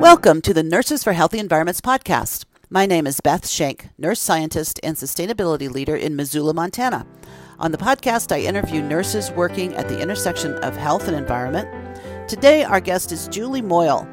Welcome 0.00 0.40
to 0.42 0.54
the 0.54 0.62
Nurses 0.62 1.04
for 1.04 1.12
Healthy 1.12 1.38
Environments 1.38 1.82
podcast. 1.82 2.46
My 2.70 2.86
name 2.86 3.06
is 3.06 3.20
Beth 3.20 3.46
Schenk, 3.46 3.90
nurse 3.98 4.18
scientist 4.18 4.80
and 4.82 4.96
sustainability 4.96 5.70
leader 5.70 5.94
in 5.94 6.16
Missoula, 6.16 6.54
Montana. 6.54 7.06
On 7.58 7.70
the 7.70 7.76
podcast, 7.76 8.32
I 8.32 8.40
interview 8.40 8.80
nurses 8.80 9.30
working 9.32 9.74
at 9.74 9.90
the 9.90 10.00
intersection 10.00 10.54
of 10.60 10.74
health 10.74 11.06
and 11.06 11.14
environment. 11.14 11.68
Today, 12.30 12.64
our 12.64 12.80
guest 12.80 13.12
is 13.12 13.28
Julie 13.28 13.60
Moyle, 13.60 14.08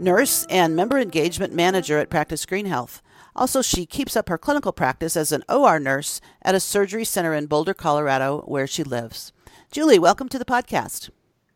nurse 0.00 0.46
and 0.50 0.74
member 0.74 0.98
engagement 0.98 1.54
manager 1.54 1.98
at 1.98 2.10
Practice 2.10 2.44
Greenhealth. 2.44 3.00
Also, 3.36 3.62
she 3.62 3.86
keeps 3.86 4.16
up 4.16 4.28
her 4.28 4.36
clinical 4.36 4.72
practice 4.72 5.16
as 5.16 5.30
an 5.30 5.44
OR 5.48 5.78
nurse 5.78 6.20
at 6.42 6.56
a 6.56 6.60
surgery 6.60 7.04
center 7.04 7.34
in 7.34 7.46
Boulder, 7.46 7.72
Colorado, 7.72 8.42
where 8.46 8.66
she 8.66 8.82
lives. 8.82 9.32
Julie, 9.70 10.00
welcome 10.00 10.28
to 10.28 10.40
the 10.40 10.44
podcast. 10.44 11.08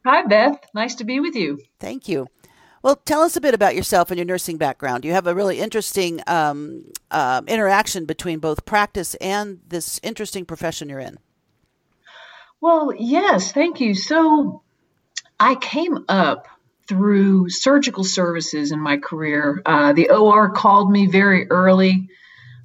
Hi, 0.07 0.25
Beth. 0.25 0.61
Nice 0.77 0.95
to 0.95 1.05
be 1.05 1.19
with 1.19 1.35
you. 1.35 1.59
Thank 1.81 2.07
you. 2.07 2.29
Well, 2.85 2.97
tell 2.97 3.23
us 3.23 3.35
a 3.35 3.41
bit 3.41 3.55
about 3.55 3.75
yourself 3.75 4.11
and 4.11 4.19
your 4.19 4.27
nursing 4.27 4.59
background. 4.59 5.07
You 5.07 5.13
have 5.13 5.27
a 5.27 5.35
really 5.35 5.59
interesting 5.59 6.21
um, 6.27 6.85
uh, 7.11 7.41
interaction 7.47 8.05
between 8.05 8.41
both 8.41 8.67
practice 8.67 9.15
and 9.23 9.59
this 9.67 9.99
interesting 10.03 10.45
profession 10.45 10.91
you're 10.91 10.99
in. 10.99 11.19
Well, 12.61 12.93
yes, 12.95 13.53
thank 13.53 13.81
you. 13.81 13.95
So 13.95 14.61
I 15.41 15.55
came 15.55 16.05
up 16.11 16.47
through 16.87 17.49
surgical 17.49 18.05
services 18.05 18.71
in 18.71 18.81
my 18.81 18.99
career. 18.99 19.63
Uh, 19.65 19.95
the 19.95 20.11
OR 20.11 20.51
called 20.51 20.91
me 20.91 21.07
very 21.07 21.51
early. 21.51 22.11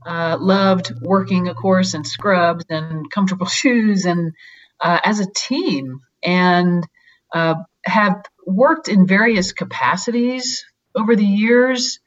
Uh, 0.06 0.36
loved 0.38 0.92
working, 1.02 1.48
of 1.48 1.56
course, 1.56 1.94
in 1.94 2.04
scrubs 2.04 2.66
and 2.70 3.10
comfortable 3.10 3.46
shoes 3.62 4.04
and 4.04 4.34
uh, 4.82 5.00
as 5.02 5.22
a 5.22 5.32
team. 5.32 6.02
And 6.22 6.86
uh, 7.34 7.56
have 7.86 8.24
worked 8.46 8.88
in 8.88 9.08
various 9.08 9.52
capacities 9.52 10.66
over 10.96 11.16
the 11.16 11.26
years. 11.26 12.00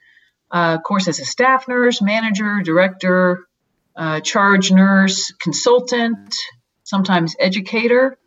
Uh, 0.50 0.76
of 0.78 0.82
course, 0.82 1.08
as 1.08 1.20
a 1.20 1.24
staff 1.24 1.66
nurse, 1.68 2.02
manager, 2.02 2.60
director, 2.62 3.46
uh, 3.96 4.20
charge 4.20 4.70
nurse, 4.70 5.32
consultant, 5.40 6.34
sometimes 6.84 7.36
educator, 7.38 8.18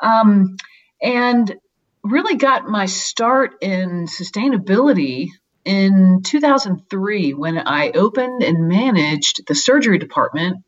um, 0.00 0.56
and 1.02 1.54
really 2.02 2.36
got 2.36 2.68
my 2.68 2.86
start 2.86 3.56
in 3.62 4.06
sustainability 4.06 5.28
in 5.64 6.20
2003 6.22 7.32
when 7.32 7.58
I 7.58 7.90
opened 7.90 8.42
and 8.42 8.68
managed 8.68 9.46
the 9.46 9.54
surgery 9.54 9.98
department 9.98 10.58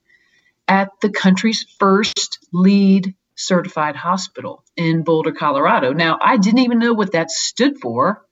at 0.66 0.88
the 1.02 1.10
country's 1.10 1.66
first 1.78 2.38
LEED 2.52 3.14
certified 3.36 3.96
hospital 3.96 4.64
in 4.76 5.02
Boulder, 5.02 5.32
Colorado. 5.32 5.92
Now, 5.92 6.18
I 6.20 6.36
didn't 6.36 6.60
even 6.60 6.78
know 6.78 6.94
what 6.94 7.12
that 7.12 7.30
stood 7.30 7.78
for 7.80 8.26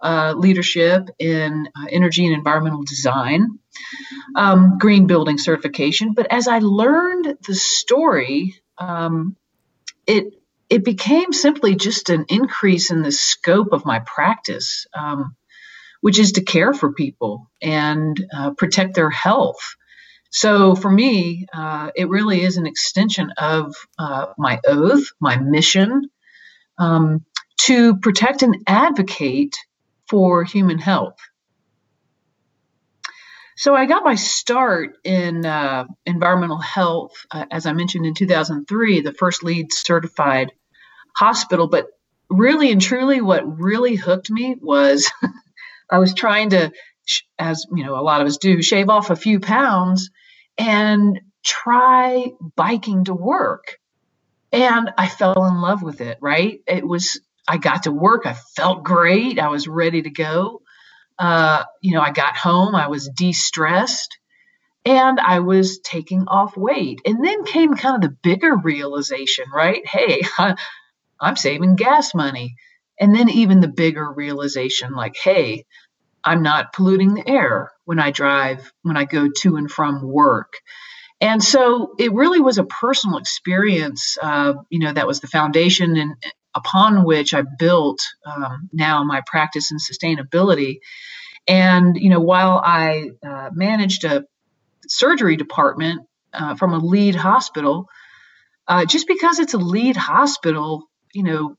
uh, 0.00 0.34
leadership 0.36 1.08
in 1.18 1.68
uh, 1.74 1.86
energy 1.90 2.26
and 2.26 2.34
environmental 2.34 2.82
design, 2.82 3.58
um, 4.34 4.78
green 4.78 5.06
building 5.06 5.38
certification. 5.38 6.12
But 6.14 6.26
as 6.30 6.48
I 6.48 6.58
learned 6.58 7.38
the 7.46 7.54
story, 7.54 8.54
um, 8.78 9.36
it 10.06 10.34
it 10.68 10.84
became 10.84 11.32
simply 11.32 11.76
just 11.76 12.10
an 12.10 12.26
increase 12.28 12.90
in 12.90 13.02
the 13.02 13.12
scope 13.12 13.72
of 13.72 13.86
my 13.86 14.00
practice, 14.00 14.86
um, 14.94 15.36
which 16.00 16.18
is 16.18 16.32
to 16.32 16.42
care 16.42 16.74
for 16.74 16.92
people 16.92 17.48
and 17.62 18.24
uh, 18.36 18.50
protect 18.50 18.94
their 18.94 19.10
health. 19.10 19.76
So 20.30 20.74
for 20.74 20.90
me, 20.90 21.46
uh, 21.52 21.90
it 21.94 22.08
really 22.08 22.42
is 22.42 22.56
an 22.56 22.66
extension 22.66 23.30
of 23.38 23.74
uh, 23.98 24.26
my 24.38 24.60
oath, 24.66 25.06
my 25.20 25.36
mission 25.36 26.10
um, 26.78 27.24
to 27.62 27.96
protect 27.96 28.42
and 28.42 28.56
advocate 28.66 29.56
for 30.08 30.44
human 30.44 30.78
health. 30.78 31.16
So 33.56 33.74
I 33.74 33.86
got 33.86 34.04
my 34.04 34.16
start 34.16 34.98
in 35.02 35.46
uh, 35.46 35.86
environmental 36.04 36.58
health, 36.58 37.12
uh, 37.30 37.46
as 37.50 37.64
I 37.64 37.72
mentioned 37.72 38.04
in 38.04 38.12
2003, 38.12 39.00
the 39.00 39.14
first 39.14 39.42
LEED 39.42 39.72
certified 39.72 40.52
hospital. 41.16 41.66
But 41.66 41.86
really 42.28 42.70
and 42.70 42.82
truly, 42.82 43.22
what 43.22 43.58
really 43.58 43.94
hooked 43.94 44.30
me 44.30 44.56
was 44.60 45.10
I 45.90 45.98
was 45.98 46.12
trying 46.12 46.50
to, 46.50 46.70
as 47.38 47.66
you 47.74 47.84
know, 47.84 47.96
a 47.98 48.02
lot 48.02 48.20
of 48.20 48.26
us 48.28 48.38
do, 48.38 48.62
shave 48.62 48.88
off 48.90 49.10
a 49.10 49.16
few 49.16 49.40
pounds 49.40 50.10
and 50.58 51.20
try 51.44 52.28
biking 52.56 53.04
to 53.06 53.14
work. 53.14 53.78
And 54.52 54.90
I 54.98 55.08
fell 55.08 55.46
in 55.46 55.60
love 55.60 55.82
with 55.82 56.00
it, 56.02 56.18
right? 56.22 56.60
It 56.66 56.86
was, 56.86 57.20
I 57.48 57.58
got 57.58 57.84
to 57.84 57.92
work. 57.92 58.26
I 58.26 58.34
felt 58.56 58.84
great. 58.84 59.38
I 59.38 59.48
was 59.48 59.68
ready 59.68 60.02
to 60.02 60.10
go. 60.10 60.62
Uh, 61.18 61.64
you 61.82 61.94
know, 61.94 62.02
I 62.02 62.12
got 62.12 62.36
home, 62.36 62.74
I 62.74 62.88
was 62.88 63.08
de 63.14 63.32
stressed, 63.32 64.18
and 64.84 65.20
I 65.20 65.40
was 65.40 65.80
taking 65.80 66.24
off 66.28 66.56
weight. 66.56 67.00
And 67.06 67.24
then 67.24 67.44
came 67.44 67.74
kind 67.76 67.96
of 67.96 68.10
the 68.10 68.16
bigger 68.22 68.56
realization, 68.56 69.46
right? 69.54 69.86
Hey, 69.86 70.22
I'm 71.20 71.36
saving 71.36 71.76
gas 71.76 72.14
money. 72.14 72.56
And 73.00 73.14
then 73.14 73.30
even 73.30 73.60
the 73.60 73.68
bigger 73.68 74.10
realization, 74.12 74.94
like, 74.94 75.16
hey, 75.22 75.66
I'm 76.24 76.42
not 76.42 76.72
polluting 76.72 77.14
the 77.14 77.28
air 77.28 77.72
when 77.84 77.98
I 77.98 78.10
drive, 78.10 78.72
when 78.82 78.96
I 78.96 79.04
go 79.04 79.28
to 79.30 79.56
and 79.56 79.70
from 79.70 80.02
work. 80.02 80.54
And 81.20 81.42
so 81.42 81.94
it 81.98 82.12
really 82.12 82.40
was 82.40 82.58
a 82.58 82.64
personal 82.64 83.18
experience, 83.18 84.18
uh, 84.20 84.54
you 84.68 84.80
know, 84.80 84.92
that 84.92 85.06
was 85.06 85.20
the 85.20 85.28
foundation 85.28 85.96
and 85.96 86.16
upon 86.54 87.04
which 87.04 87.32
I 87.32 87.42
built 87.42 88.00
um, 88.24 88.68
now 88.72 89.04
my 89.04 89.22
practice 89.26 89.70
in 89.70 89.78
sustainability. 89.78 90.80
And, 91.46 91.96
you 91.96 92.10
know, 92.10 92.20
while 92.20 92.60
I 92.64 93.10
uh, 93.26 93.50
managed 93.52 94.04
a 94.04 94.24
surgery 94.88 95.36
department 95.36 96.06
uh, 96.32 96.54
from 96.56 96.72
a 96.72 96.78
LEED 96.78 97.14
hospital, 97.14 97.88
uh, 98.68 98.84
just 98.84 99.06
because 99.06 99.38
it's 99.38 99.54
a 99.54 99.58
LEED 99.58 99.96
hospital, 99.96 100.88
you 101.12 101.22
know, 101.22 101.56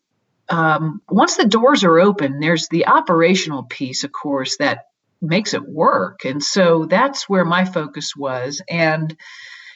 um, 0.49 1.01
once 1.09 1.35
the 1.35 1.45
doors 1.45 1.83
are 1.83 1.99
open, 1.99 2.39
there's 2.39 2.67
the 2.69 2.87
operational 2.87 3.63
piece, 3.63 4.03
of 4.03 4.11
course, 4.11 4.57
that 4.57 4.85
makes 5.21 5.53
it 5.53 5.67
work. 5.67 6.25
And 6.25 6.43
so 6.43 6.85
that's 6.85 7.27
where 7.27 7.45
my 7.45 7.65
focus 7.65 8.15
was. 8.15 8.61
And 8.69 9.15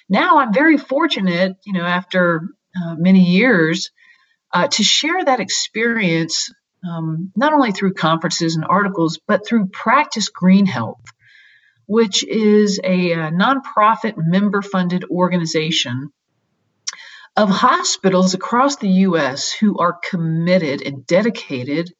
now 0.08 0.40
I'm 0.40 0.54
very 0.54 0.78
fortunate, 0.78 1.58
you 1.66 1.74
know, 1.74 1.84
after 1.86 2.50
uh, 2.76 2.96
many 2.96 3.24
years, 3.24 3.92
uh, 4.54 4.68
to 4.68 4.84
share 4.84 5.24
that 5.24 5.40
experience 5.40 6.52
um, 6.88 7.32
not 7.36 7.54
only 7.54 7.72
through 7.72 7.94
conferences 7.94 8.56
and 8.56 8.66
articles, 8.68 9.20
but 9.28 9.46
through 9.46 9.68
Practice 9.68 10.30
Greenhealth, 10.32 11.04
which 11.86 12.24
is 12.24 12.80
a, 12.84 13.12
a 13.12 13.14
uh, 13.14 13.30
nonprofit 13.32 14.16
member 14.18 14.62
funded 14.62 15.06
organization 15.10 16.12
of 17.38 17.50
hospitals 17.50 18.34
across 18.34 18.78
the 18.78 18.90
US 18.90 19.52
who 19.52 19.78
are 19.80 19.94
committed 19.94 20.82
and 20.82 21.06
dedicated 21.06 21.94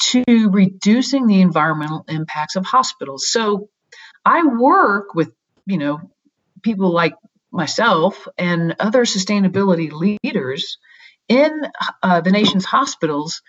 to 0.00 0.50
reducing 0.50 1.26
the 1.26 1.40
environmental 1.40 2.04
impacts 2.08 2.56
of 2.56 2.64
hospitals. 2.64 3.30
So 3.30 3.68
I 4.24 4.44
work 4.44 5.14
with, 5.14 5.30
you 5.66 5.78
know, 5.78 6.00
people 6.62 6.92
like 6.92 7.14
myself 7.50 8.28
and 8.38 8.76
other 8.78 9.04
sustainability 9.04 9.90
leaders 9.92 10.78
in 11.28 11.62
uh, 12.02 12.20
the 12.20 12.30
nation's 12.30 12.64
hospitals 12.64 13.42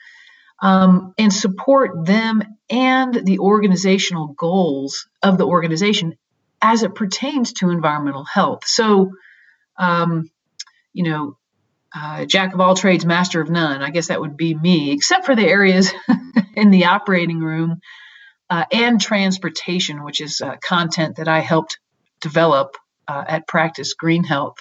um, 0.62 1.14
and 1.18 1.34
support 1.34 2.06
them 2.06 2.44
and 2.70 3.14
the 3.14 3.40
organizational 3.40 4.28
goals 4.28 5.08
of 5.24 5.38
the 5.38 5.46
organization 5.46 6.16
as 6.62 6.84
it 6.84 6.96
pertains 6.96 7.54
to 7.54 7.70
environmental 7.70 8.24
health. 8.24 8.68
So, 8.68 9.12
um, 9.78 10.30
you 10.94 11.04
know, 11.04 11.38
uh, 11.96 12.26
jack 12.26 12.54
of 12.54 12.62
all 12.62 12.76
trades, 12.76 13.06
master 13.06 13.42
of 13.42 13.50
none. 13.50 13.82
I 13.82 13.90
guess 13.90 14.08
that 14.08 14.22
would 14.22 14.38
be 14.38 14.56
me, 14.56 14.92
except 14.92 15.26
for 15.26 15.36
the 15.36 15.46
areas 15.46 15.92
in 16.56 16.72
the 16.72 16.86
operating 16.86 17.40
room 17.40 17.82
uh, 18.50 18.66
and 18.72 19.00
transportation, 19.00 20.04
which 20.04 20.22
is 20.22 20.42
uh, 20.42 20.56
content 20.64 21.18
that 21.18 21.28
I 21.28 21.40
helped 21.40 21.80
develop 22.22 22.76
uh, 23.08 23.24
at 23.28 23.48
Practice 23.48 23.96
Greenhealth. 24.02 24.58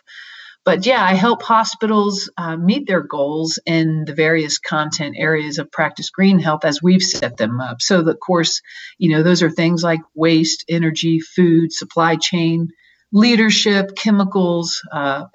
But 0.65 0.85
yeah, 0.85 1.03
I 1.03 1.15
help 1.15 1.43
hospitals 1.43 2.31
uh, 2.37 2.57
meet 2.57 2.87
their 2.87 3.01
goals 3.03 3.59
in 3.65 4.05
the 4.05 4.15
various 4.15 4.59
content 4.59 5.17
areas 5.19 5.59
of 5.59 5.73
Practice 5.73 6.11
Greenhealth 6.17 6.65
as 6.65 6.83
we've 6.83 7.03
set 7.03 7.37
them 7.39 7.61
up. 7.61 7.81
So, 7.81 8.07
of 8.07 8.21
course, 8.21 8.61
you 8.99 9.11
know, 9.11 9.23
those 9.23 9.43
are 9.43 9.51
things 9.51 9.83
like 9.83 10.01
waste, 10.15 10.65
energy, 10.69 11.21
food, 11.21 11.73
supply 11.73 12.17
chain, 12.17 12.69
leadership, 13.13 13.97
chemicals, 13.97 14.83
uh, 14.93 15.27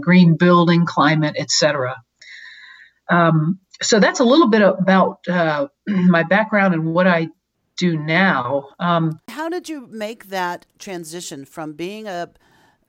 green 0.00 0.36
building, 0.36 0.86
climate, 0.86 1.36
etc. 1.38 2.02
Um, 3.08 3.60
so 3.80 4.00
that's 4.00 4.20
a 4.20 4.24
little 4.24 4.48
bit 4.48 4.62
about 4.62 5.26
uh, 5.28 5.68
my 5.86 6.22
background 6.22 6.74
and 6.74 6.94
what 6.94 7.06
I 7.06 7.28
do 7.76 7.96
now. 7.96 8.68
Um, 8.78 9.20
How 9.28 9.48
did 9.48 9.68
you 9.68 9.86
make 9.90 10.28
that 10.28 10.66
transition 10.78 11.44
from 11.44 11.72
being 11.72 12.06
a, 12.06 12.30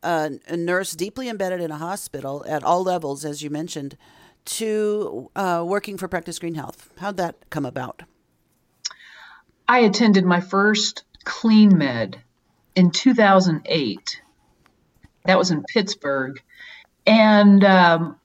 a, 0.03 0.31
a, 0.47 0.57
nurse 0.57 0.93
deeply 0.93 1.29
embedded 1.29 1.61
in 1.61 1.71
a 1.71 1.77
hospital 1.77 2.45
at 2.47 2.63
all 2.63 2.83
levels, 2.83 3.25
as 3.25 3.41
you 3.41 3.49
mentioned, 3.49 3.97
to 4.45 5.31
uh, 5.35 5.63
working 5.65 5.97
for 5.97 6.07
Practice 6.07 6.37
Greenhealth? 6.37 6.89
How'd 6.99 7.17
that 7.17 7.49
come 7.49 7.65
about? 7.65 8.03
I 9.67 9.79
attended 9.79 10.25
my 10.25 10.41
first 10.41 11.03
CleanMed 11.25 12.15
in 12.75 12.91
2008. 12.91 14.21
That 15.25 15.37
was 15.37 15.51
in 15.51 15.63
Pittsburgh. 15.63 16.41
And 17.05 17.63
um, 17.63 18.19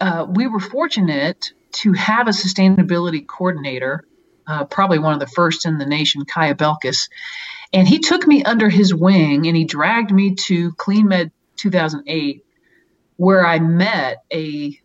uh, 0.00 0.26
we 0.28 0.46
were 0.46 0.60
fortunate 0.60 1.52
to 1.72 1.92
have 1.92 2.26
a 2.26 2.30
sustainability 2.30 3.26
coordinator, 3.26 4.04
uh, 4.46 4.64
probably 4.64 4.98
one 4.98 5.14
of 5.14 5.20
the 5.20 5.26
first 5.26 5.66
in 5.66 5.78
the 5.78 5.86
nation, 5.86 6.24
Kaya 6.24 6.54
Belkis. 6.54 7.08
And 7.72 7.86
he 7.86 7.98
took 7.98 8.26
me 8.26 8.44
under 8.44 8.68
his 8.68 8.94
wing 8.94 9.46
and 9.46 9.56
he 9.56 9.64
dragged 9.64 10.10
me 10.10 10.34
to 10.34 10.72
CleanMed 10.72 11.32
2008, 11.56 12.44
where 13.16 13.46
I 13.46 13.58
met 13.58 14.24
a 14.32 14.78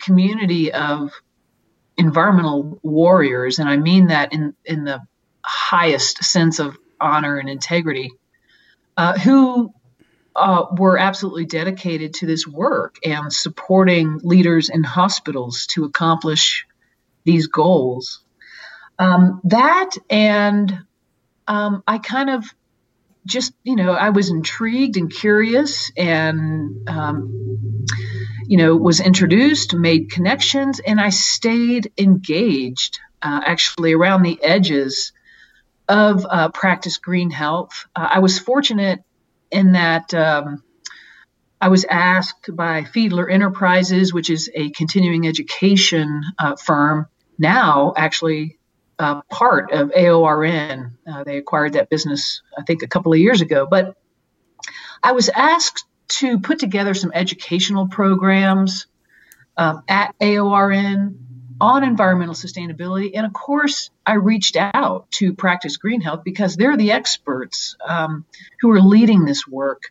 community 0.00 0.72
of 0.72 1.12
environmental 1.96 2.78
warriors. 2.82 3.58
And 3.58 3.68
I 3.68 3.76
mean 3.76 4.08
that 4.08 4.32
in, 4.32 4.54
in 4.64 4.84
the 4.84 5.02
highest 5.44 6.24
sense 6.24 6.58
of 6.58 6.76
honor 7.00 7.38
and 7.38 7.48
integrity, 7.48 8.12
uh, 8.96 9.18
who 9.18 9.72
uh, 10.38 10.66
were 10.76 10.98
absolutely 10.98 11.44
dedicated 11.44 12.14
to 12.14 12.26
this 12.26 12.46
work 12.46 12.96
and 13.04 13.32
supporting 13.32 14.20
leaders 14.22 14.68
in 14.68 14.84
hospitals 14.84 15.66
to 15.66 15.84
accomplish 15.84 16.66
these 17.24 17.48
goals. 17.48 18.22
Um, 18.98 19.40
that 19.44 19.90
and 20.08 20.84
um, 21.46 21.82
I 21.86 21.98
kind 21.98 22.30
of 22.30 22.44
just, 23.26 23.52
you 23.62 23.76
know, 23.76 23.92
I 23.92 24.10
was 24.10 24.30
intrigued 24.30 24.96
and 24.96 25.12
curious 25.12 25.92
and, 25.96 26.88
um, 26.88 27.86
you 28.46 28.56
know, 28.56 28.76
was 28.76 29.00
introduced, 29.00 29.74
made 29.74 30.10
connections, 30.10 30.80
and 30.80 31.00
I 31.00 31.10
stayed 31.10 31.92
engaged 31.98 33.00
uh, 33.20 33.40
actually 33.44 33.92
around 33.92 34.22
the 34.22 34.42
edges 34.42 35.12
of 35.88 36.26
uh, 36.28 36.48
practice 36.50 36.98
green 36.98 37.30
health. 37.30 37.86
Uh, 37.94 38.08
I 38.12 38.18
was 38.20 38.38
fortunate 38.38 39.02
in 39.50 39.72
that 39.72 40.12
um, 40.14 40.62
I 41.60 41.68
was 41.68 41.84
asked 41.84 42.54
by 42.54 42.82
Pfiedler 42.82 43.30
Enterprises, 43.32 44.12
which 44.12 44.30
is 44.30 44.50
a 44.54 44.70
continuing 44.70 45.26
education 45.26 46.22
uh, 46.38 46.56
firm, 46.56 47.06
now 47.38 47.92
actually 47.96 48.58
uh, 48.98 49.22
part 49.30 49.72
of 49.72 49.90
AORN. 49.90 50.98
Uh, 51.06 51.24
they 51.24 51.36
acquired 51.36 51.74
that 51.74 51.90
business, 51.90 52.42
I 52.56 52.62
think, 52.62 52.82
a 52.82 52.88
couple 52.88 53.12
of 53.12 53.18
years 53.18 53.40
ago. 53.40 53.66
But 53.68 53.94
I 55.02 55.12
was 55.12 55.28
asked 55.28 55.84
to 56.08 56.38
put 56.38 56.58
together 56.58 56.94
some 56.94 57.12
educational 57.14 57.88
programs 57.88 58.86
um, 59.56 59.82
at 59.88 60.14
AORN 60.20 61.27
on 61.60 61.84
environmental 61.84 62.34
sustainability. 62.34 63.12
And 63.14 63.26
of 63.26 63.32
course, 63.32 63.90
I 64.06 64.14
reached 64.14 64.56
out 64.56 65.10
to 65.12 65.34
Practice 65.34 65.78
Greenhealth 65.78 66.24
because 66.24 66.56
they're 66.56 66.76
the 66.76 66.92
experts 66.92 67.76
um, 67.86 68.24
who 68.60 68.70
are 68.70 68.80
leading 68.80 69.24
this 69.24 69.46
work 69.46 69.84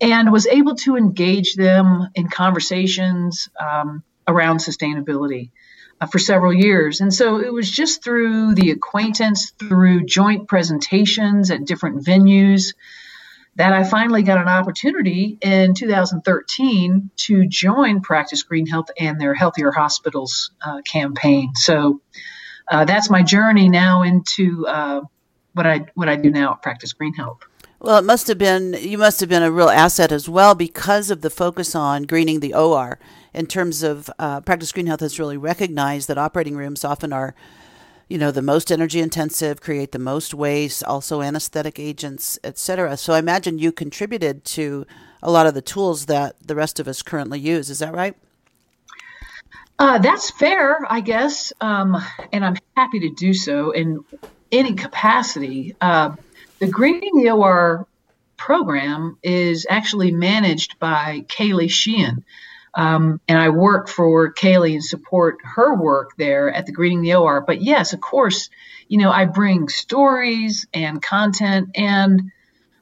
and 0.00 0.32
was 0.32 0.46
able 0.46 0.74
to 0.76 0.96
engage 0.96 1.54
them 1.54 2.08
in 2.14 2.28
conversations 2.28 3.48
um, 3.60 4.02
around 4.26 4.58
sustainability 4.58 5.50
uh, 6.00 6.06
for 6.06 6.18
several 6.18 6.52
years. 6.52 7.00
And 7.00 7.12
so 7.12 7.38
it 7.38 7.52
was 7.52 7.70
just 7.70 8.02
through 8.02 8.54
the 8.54 8.70
acquaintance, 8.70 9.50
through 9.50 10.04
joint 10.04 10.48
presentations 10.48 11.50
at 11.50 11.64
different 11.64 12.04
venues 12.04 12.74
that 13.56 13.72
I 13.72 13.84
finally 13.84 14.22
got 14.22 14.38
an 14.38 14.48
opportunity 14.48 15.36
in 15.42 15.74
2013 15.74 17.10
to 17.16 17.46
join 17.46 18.00
Practice 18.00 18.44
Greenhealth 18.44 18.88
and 18.98 19.20
their 19.20 19.34
Healthier 19.34 19.70
Hospitals 19.70 20.52
uh, 20.64 20.80
campaign. 20.82 21.54
So 21.54 22.00
uh, 22.68 22.84
that's 22.84 23.10
my 23.10 23.22
journey 23.22 23.68
now 23.68 24.02
into 24.02 24.66
uh, 24.66 25.02
what 25.52 25.66
I 25.66 25.86
what 25.94 26.08
I 26.08 26.16
do 26.16 26.30
now 26.30 26.52
at 26.52 26.62
Practice 26.62 26.94
Greenhealth. 26.94 27.40
Well, 27.78 27.98
it 27.98 28.04
must 28.04 28.28
have 28.28 28.38
been 28.38 28.74
you 28.78 28.96
must 28.96 29.20
have 29.20 29.28
been 29.28 29.42
a 29.42 29.50
real 29.50 29.68
asset 29.68 30.12
as 30.12 30.28
well 30.28 30.54
because 30.54 31.10
of 31.10 31.20
the 31.20 31.30
focus 31.30 31.74
on 31.74 32.04
greening 32.04 32.40
the 32.40 32.54
OR. 32.54 32.98
In 33.34 33.46
terms 33.46 33.82
of 33.82 34.10
uh, 34.18 34.40
Practice 34.42 34.72
Greenhealth 34.72 35.00
has 35.00 35.18
really 35.18 35.36
recognized 35.36 36.06
that 36.08 36.18
operating 36.18 36.56
rooms 36.56 36.84
often 36.84 37.12
are 37.12 37.34
you 38.12 38.18
know, 38.18 38.30
the 38.30 38.42
most 38.42 38.70
energy 38.70 39.00
intensive, 39.00 39.62
create 39.62 39.92
the 39.92 39.98
most 39.98 40.34
waste, 40.34 40.84
also 40.84 41.22
anesthetic 41.22 41.78
agents, 41.78 42.38
etc. 42.44 42.94
So 42.98 43.14
I 43.14 43.18
imagine 43.18 43.58
you 43.58 43.72
contributed 43.72 44.44
to 44.44 44.84
a 45.22 45.30
lot 45.30 45.46
of 45.46 45.54
the 45.54 45.62
tools 45.62 46.04
that 46.06 46.36
the 46.46 46.54
rest 46.54 46.78
of 46.78 46.86
us 46.86 47.00
currently 47.00 47.40
use. 47.40 47.70
Is 47.70 47.78
that 47.78 47.94
right? 47.94 48.14
Uh, 49.78 49.96
that's 49.96 50.30
fair, 50.30 50.80
I 50.90 51.00
guess, 51.00 51.54
um, 51.62 51.96
and 52.34 52.44
I'm 52.44 52.56
happy 52.76 53.00
to 53.00 53.08
do 53.14 53.32
so 53.32 53.70
in 53.70 54.04
any 54.52 54.74
capacity. 54.74 55.74
Uh, 55.80 56.14
the 56.58 56.66
Greening 56.66 57.22
the 57.22 57.30
OR 57.30 57.86
program 58.36 59.16
is 59.22 59.66
actually 59.70 60.10
managed 60.10 60.78
by 60.78 61.24
Kaylee 61.28 61.70
Sheehan. 61.70 62.26
Um, 62.74 63.20
and 63.28 63.38
I 63.38 63.50
work 63.50 63.88
for 63.88 64.32
Kaylee 64.32 64.74
and 64.74 64.84
support 64.84 65.38
her 65.42 65.74
work 65.74 66.12
there 66.16 66.52
at 66.52 66.66
the 66.66 66.72
Greening 66.72 67.02
the 67.02 67.14
OR. 67.14 67.42
But 67.42 67.60
yes, 67.60 67.92
of 67.92 68.00
course, 68.00 68.48
you 68.88 68.98
know, 68.98 69.10
I 69.10 69.26
bring 69.26 69.68
stories 69.68 70.66
and 70.72 71.02
content, 71.02 71.70
and 71.74 72.32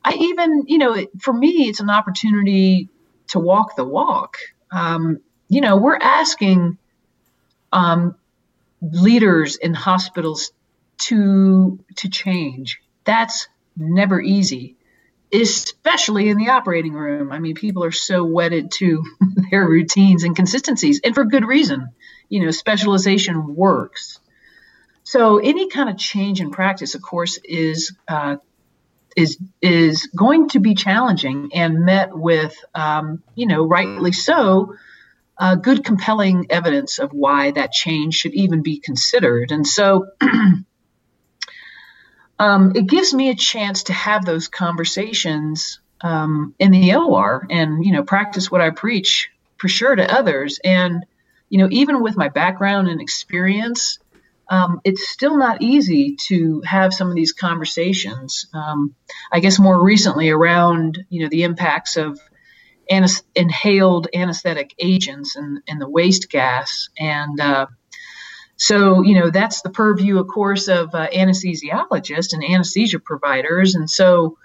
I 0.04 0.14
even, 0.14 0.64
you 0.66 0.78
know, 0.78 1.06
for 1.20 1.32
me, 1.32 1.68
it's 1.68 1.80
an 1.80 1.90
opportunity 1.90 2.88
to 3.28 3.38
walk 3.38 3.76
the 3.76 3.84
walk. 3.84 4.36
Um, 4.70 5.18
you 5.48 5.60
know, 5.60 5.76
we're 5.76 5.98
asking 6.00 6.78
um, 7.72 8.14
leaders 8.80 9.56
in 9.56 9.74
hospitals 9.74 10.52
to 10.98 11.78
to 11.96 12.08
change. 12.08 12.80
That's 13.04 13.48
never 13.76 14.20
easy 14.20 14.76
especially 15.32 16.28
in 16.28 16.36
the 16.36 16.50
operating 16.50 16.92
room. 16.92 17.32
I 17.32 17.38
mean, 17.38 17.54
people 17.54 17.84
are 17.84 17.92
so 17.92 18.24
wedded 18.24 18.72
to 18.72 19.04
their 19.50 19.66
routines 19.66 20.24
and 20.24 20.34
consistencies, 20.34 21.00
and 21.04 21.14
for 21.14 21.24
good 21.24 21.44
reason. 21.44 21.88
You 22.28 22.44
know, 22.44 22.50
specialization 22.50 23.54
works. 23.56 24.20
So 25.02 25.38
any 25.38 25.68
kind 25.68 25.90
of 25.90 25.98
change 25.98 26.40
in 26.40 26.50
practice, 26.50 26.94
of 26.94 27.02
course, 27.02 27.38
is 27.42 27.96
uh, 28.06 28.36
is 29.16 29.38
is 29.60 30.06
going 30.16 30.50
to 30.50 30.60
be 30.60 30.74
challenging 30.74 31.50
and 31.54 31.84
met 31.84 32.16
with, 32.16 32.54
um, 32.74 33.22
you 33.34 33.46
know, 33.46 33.64
rightly 33.64 34.12
so, 34.12 34.74
uh, 35.38 35.56
good 35.56 35.84
compelling 35.84 36.46
evidence 36.50 37.00
of 37.00 37.12
why 37.12 37.50
that 37.50 37.72
change 37.72 38.14
should 38.14 38.34
even 38.34 38.62
be 38.62 38.78
considered. 38.78 39.50
And 39.50 39.66
so. 39.66 40.08
um, 42.40 42.72
it 42.74 42.86
gives 42.86 43.12
me 43.12 43.28
a 43.28 43.34
chance 43.34 43.84
to 43.84 43.92
have 43.92 44.24
those 44.24 44.48
conversations 44.48 45.78
um, 46.00 46.54
in 46.58 46.70
the 46.70 46.94
OR 46.94 47.46
and 47.50 47.84
you 47.84 47.92
know 47.92 48.02
practice 48.02 48.50
what 48.50 48.62
I 48.62 48.70
preach 48.70 49.30
for 49.58 49.68
sure 49.68 49.94
to 49.94 50.12
others. 50.12 50.58
And 50.64 51.04
you 51.50 51.58
know, 51.58 51.68
even 51.70 52.02
with 52.02 52.16
my 52.16 52.30
background 52.30 52.88
and 52.88 53.02
experience, 53.02 53.98
um, 54.48 54.80
it's 54.84 55.10
still 55.10 55.36
not 55.36 55.60
easy 55.60 56.16
to 56.28 56.62
have 56.62 56.94
some 56.94 57.10
of 57.10 57.14
these 57.14 57.32
conversations. 57.32 58.46
Um, 58.54 58.94
I 59.30 59.40
guess 59.40 59.58
more 59.58 59.78
recently 59.78 60.30
around 60.30 61.04
you 61.10 61.22
know 61.22 61.28
the 61.28 61.42
impacts 61.42 61.98
of 61.98 62.18
inhaled 63.36 64.08
anesthetic 64.14 64.74
agents 64.78 65.36
and, 65.36 65.60
and 65.68 65.80
the 65.80 65.88
waste 65.88 66.30
gas 66.30 66.88
and 66.98 67.38
uh, 67.38 67.66
so, 68.60 69.00
you 69.02 69.18
know, 69.18 69.30
that's 69.30 69.62
the 69.62 69.70
purview, 69.70 70.18
of 70.18 70.28
course, 70.28 70.68
of 70.68 70.94
uh, 70.94 71.08
anesthesiologists 71.08 72.34
and 72.34 72.44
anesthesia 72.44 72.98
providers. 72.98 73.74
And 73.74 73.88
so, 73.88 74.36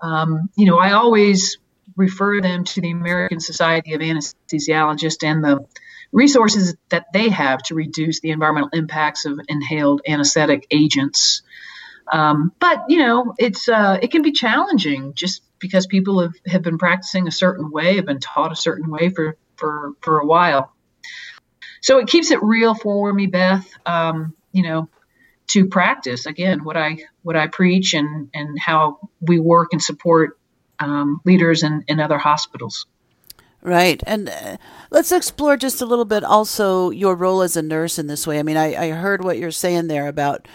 um, 0.00 0.50
you 0.56 0.66
know, 0.66 0.78
I 0.78 0.92
always 0.92 1.58
refer 1.96 2.40
them 2.40 2.62
to 2.62 2.80
the 2.80 2.92
American 2.92 3.40
Society 3.40 3.94
of 3.94 4.02
Anesthesiologists 4.02 5.26
and 5.26 5.42
the 5.42 5.66
resources 6.12 6.76
that 6.90 7.06
they 7.12 7.28
have 7.28 7.60
to 7.64 7.74
reduce 7.74 8.20
the 8.20 8.30
environmental 8.30 8.70
impacts 8.72 9.26
of 9.26 9.40
inhaled 9.48 10.00
anesthetic 10.06 10.68
agents. 10.70 11.42
Um, 12.12 12.52
but 12.60 12.84
you 12.88 12.98
know, 12.98 13.34
it's 13.36 13.68
uh, 13.68 13.98
it 14.00 14.12
can 14.12 14.22
be 14.22 14.30
challenging 14.30 15.14
just 15.14 15.42
because 15.58 15.88
people 15.88 16.20
have, 16.20 16.34
have 16.46 16.62
been 16.62 16.78
practicing 16.78 17.26
a 17.26 17.32
certain 17.32 17.72
way, 17.72 17.96
have 17.96 18.06
been 18.06 18.20
taught 18.20 18.52
a 18.52 18.56
certain 18.56 18.88
way 18.90 19.08
for 19.08 19.36
for 19.56 19.94
for 20.02 20.20
a 20.20 20.24
while 20.24 20.75
so 21.80 21.98
it 21.98 22.08
keeps 22.08 22.30
it 22.30 22.42
real 22.42 22.74
for 22.74 23.12
me, 23.12 23.26
Beth. 23.26 23.68
Um, 23.84 24.34
you 24.52 24.62
know, 24.62 24.88
to 25.48 25.66
practice 25.66 26.26
again 26.26 26.64
what 26.64 26.76
I 26.76 26.98
what 27.22 27.36
I 27.36 27.46
preach 27.46 27.94
and 27.94 28.30
and 28.34 28.58
how 28.58 28.98
we 29.20 29.38
work 29.38 29.68
and 29.72 29.82
support 29.82 30.38
um, 30.78 31.20
leaders 31.24 31.62
in, 31.62 31.84
in 31.88 32.00
other 32.00 32.18
hospitals. 32.18 32.86
Right. 33.62 34.02
And 34.06 34.28
uh, 34.28 34.58
let's 34.90 35.10
explore 35.10 35.56
just 35.56 35.80
a 35.80 35.86
little 35.86 36.04
bit 36.04 36.22
also 36.22 36.90
your 36.90 37.16
role 37.16 37.42
as 37.42 37.56
a 37.56 37.62
nurse 37.62 37.98
in 37.98 38.06
this 38.06 38.26
way. 38.26 38.38
I 38.38 38.44
mean, 38.44 38.56
I, 38.56 38.76
I 38.76 38.90
heard 38.90 39.24
what 39.24 39.38
you're 39.38 39.50
saying 39.50 39.88
there 39.88 40.06
about 40.06 40.46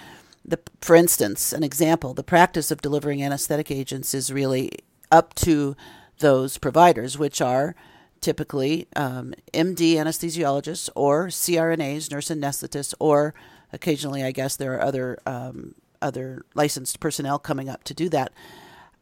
the, 0.45 0.59
for 0.79 0.95
instance, 0.95 1.51
an 1.51 1.63
example, 1.63 2.13
the 2.13 2.23
practice 2.23 2.71
of 2.71 2.81
delivering 2.81 3.21
anesthetic 3.21 3.69
agents 3.69 4.13
is 4.13 4.31
really 4.31 4.71
up 5.11 5.33
to 5.35 5.75
those 6.19 6.57
providers, 6.57 7.17
which 7.17 7.41
are 7.41 7.75
typically 8.21 8.87
um, 8.95 9.33
MD 9.53 9.95
anesthesiologists 9.95 10.89
or 10.95 11.27
CRNAs, 11.27 12.11
nurse 12.11 12.29
anesthetists, 12.29 12.93
or 12.99 13.33
occasionally, 13.73 14.23
I 14.23 14.31
guess, 14.31 14.55
there 14.55 14.73
are 14.75 14.81
other 14.81 15.17
um, 15.25 15.75
other 16.01 16.43
licensed 16.55 16.99
personnel 16.99 17.37
coming 17.39 17.69
up 17.69 17.83
to 17.85 17.93
do 17.93 18.09
that. 18.09 18.31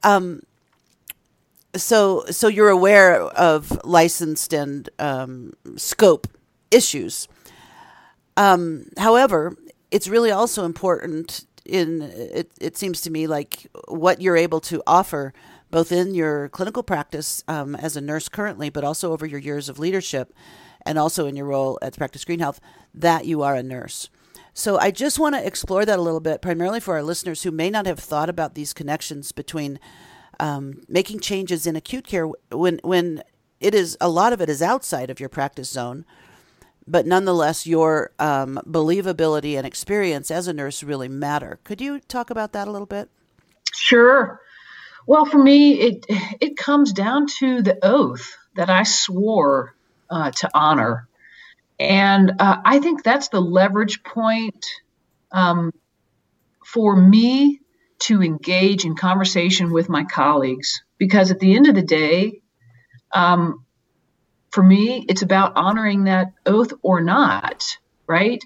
Um, 0.04 0.44
so 1.76 2.26
so 2.30 2.48
you're 2.48 2.70
aware 2.70 3.22
of 3.22 3.84
licensed 3.84 4.54
and 4.54 4.90
um, 4.98 5.54
scope 5.76 6.28
issues. 6.72 7.28
Um, 8.38 8.86
however, 8.98 9.56
it's 9.92 10.08
really 10.08 10.32
also 10.32 10.66
important 10.66 11.46
in 11.66 12.02
it, 12.02 12.52
it 12.60 12.78
seems 12.78 13.02
to 13.02 13.12
me 13.12 13.28
like 13.28 13.68
what 13.88 14.22
you're 14.22 14.38
able 14.38 14.60
to 14.62 14.82
offer 14.88 15.34
both 15.72 15.92
in 15.92 16.16
your 16.16 16.50
clinical 16.50 16.84
practice 16.84 17.44
um, 17.48 17.76
as 17.76 17.96
a 17.96 18.02
nurse 18.02 18.30
currently, 18.30 18.70
but 18.70 18.84
also 18.84 19.12
over 19.12 19.26
your 19.26 19.40
years 19.40 19.70
of 19.70 19.80
leadership 19.80 20.34
and 20.86 20.98
also 20.98 21.28
in 21.28 21.36
your 21.36 21.46
role 21.46 21.78
at 21.82 21.98
Practice 21.98 22.26
Greenhealth, 22.26 22.60
that 22.94 23.26
you 23.26 23.42
are 23.42 23.56
a 23.56 23.64
nurse. 23.64 24.10
So 24.54 24.78
I 24.78 24.92
just 24.92 25.20
want 25.20 25.36
to 25.36 25.46
explore 25.46 25.86
that 25.86 26.00
a 26.00 26.02
little 26.02 26.20
bit, 26.20 26.42
primarily 26.42 26.80
for 26.80 26.96
our 26.96 27.04
listeners 27.04 27.44
who 27.44 27.52
may 27.52 27.70
not 27.70 27.86
have 27.86 28.00
thought 28.00 28.30
about 28.30 28.56
these 28.56 28.74
connections 28.74 29.32
between 29.32 29.80
um, 30.40 30.82
making 30.88 31.20
changes 31.20 31.68
in 31.68 31.76
acute 31.76 32.08
care 32.08 32.28
when 32.52 32.80
when 32.84 33.24
it 33.60 33.76
is 33.76 33.98
a 34.00 34.10
lot 34.10 34.34
of 34.34 34.42
it 34.42 34.50
is 34.50 34.62
outside 34.62 35.10
of 35.10 35.20
your 35.20 35.30
practice 35.30 35.70
zone, 35.70 36.06
but 36.88 37.06
nonetheless 37.06 37.68
your 37.68 38.12
um, 38.20 38.60
believability 38.66 39.58
and 39.58 39.68
experience 39.68 40.32
as 40.32 40.48
a 40.48 40.54
nurse 40.54 40.82
really 40.82 41.10
matter. 41.10 41.60
Could 41.64 41.82
you 41.82 42.00
talk 42.00 42.30
about 42.30 42.54
that 42.54 42.68
a 42.68 42.72
little 42.72 42.88
bit? 42.88 43.10
Sure. 43.74 44.42
Well, 45.10 45.26
for 45.26 45.40
me, 45.40 45.74
it 45.74 46.06
it 46.40 46.56
comes 46.56 46.94
down 46.94 47.26
to 47.40 47.64
the 47.64 47.84
oath 47.84 48.38
that 48.56 48.70
I 48.70 48.84
swore 48.84 49.74
uh, 50.08 50.30
to 50.30 50.52
honor, 50.54 51.08
and 51.80 52.34
uh, 52.38 52.58
I 52.64 52.78
think 52.78 53.02
that's 53.02 53.30
the 53.30 53.42
leverage 53.42 54.04
point 54.04 54.68
um, 55.32 55.72
for 56.64 56.96
me 56.96 57.60
to 58.02 58.22
engage 58.22 58.86
in 58.86 58.96
conversation 58.96 59.72
with 59.72 59.90
my 59.90 60.04
colleagues 60.04 60.84
because 61.00 61.32
at 61.32 61.40
the 61.40 61.56
end 61.56 61.68
of 61.68 61.74
the 61.74 61.82
day, 61.82 62.44
um, 63.12 63.66
for 64.52 64.62
me, 64.62 65.04
it's 65.10 65.24
about 65.24 65.54
honoring 65.56 66.04
that 66.04 66.34
oath 66.46 66.74
or 66.84 67.02
not, 67.02 67.66
right? 68.06 68.46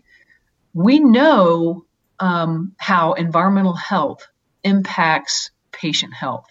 We 0.74 1.00
know 1.00 1.84
um, 2.22 2.74
how 2.78 3.16
environmental 3.16 3.76
health 3.76 4.26
impacts 4.64 5.52
patient 5.74 6.14
health. 6.14 6.48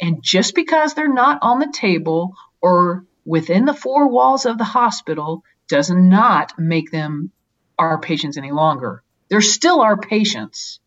And 0.00 0.22
just 0.22 0.54
because 0.54 0.94
they're 0.94 1.12
not 1.12 1.38
on 1.42 1.58
the 1.58 1.72
table 1.72 2.34
or 2.60 3.04
within 3.24 3.64
the 3.64 3.74
four 3.74 4.08
walls 4.08 4.46
of 4.46 4.56
the 4.58 4.64
hospital 4.64 5.44
does 5.68 5.90
not 5.90 6.58
make 6.58 6.90
them 6.90 7.30
our 7.78 8.00
patients 8.00 8.36
any 8.36 8.50
longer. 8.50 9.02
They're 9.28 9.40
still 9.40 9.80
our 9.80 9.96
patients. 9.96 10.80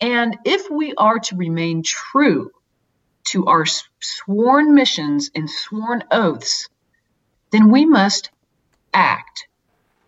And 0.00 0.36
if 0.44 0.70
we 0.70 0.94
are 0.94 1.18
to 1.18 1.36
remain 1.36 1.82
true 1.82 2.50
to 3.28 3.46
our 3.46 3.64
sworn 4.00 4.74
missions 4.74 5.30
and 5.34 5.50
sworn 5.50 6.04
oaths, 6.10 6.68
then 7.50 7.70
we 7.70 7.86
must 7.86 8.30
act 8.92 9.48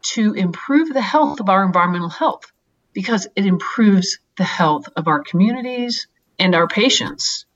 to 0.01 0.35
improve 0.35 0.93
the 0.93 1.01
health 1.01 1.41
of 1.41 1.49
our 1.49 1.65
environmental 1.65 2.09
health 2.09 2.53
because 2.93 3.27
it 3.35 3.47
improves 3.47 4.19
the 4.37 4.45
health 4.45 4.89
of 4.97 5.09
our 5.09 5.23
communities 5.23 6.07
and 6.39 6.55
our 6.55 6.69
patients. 6.69 7.47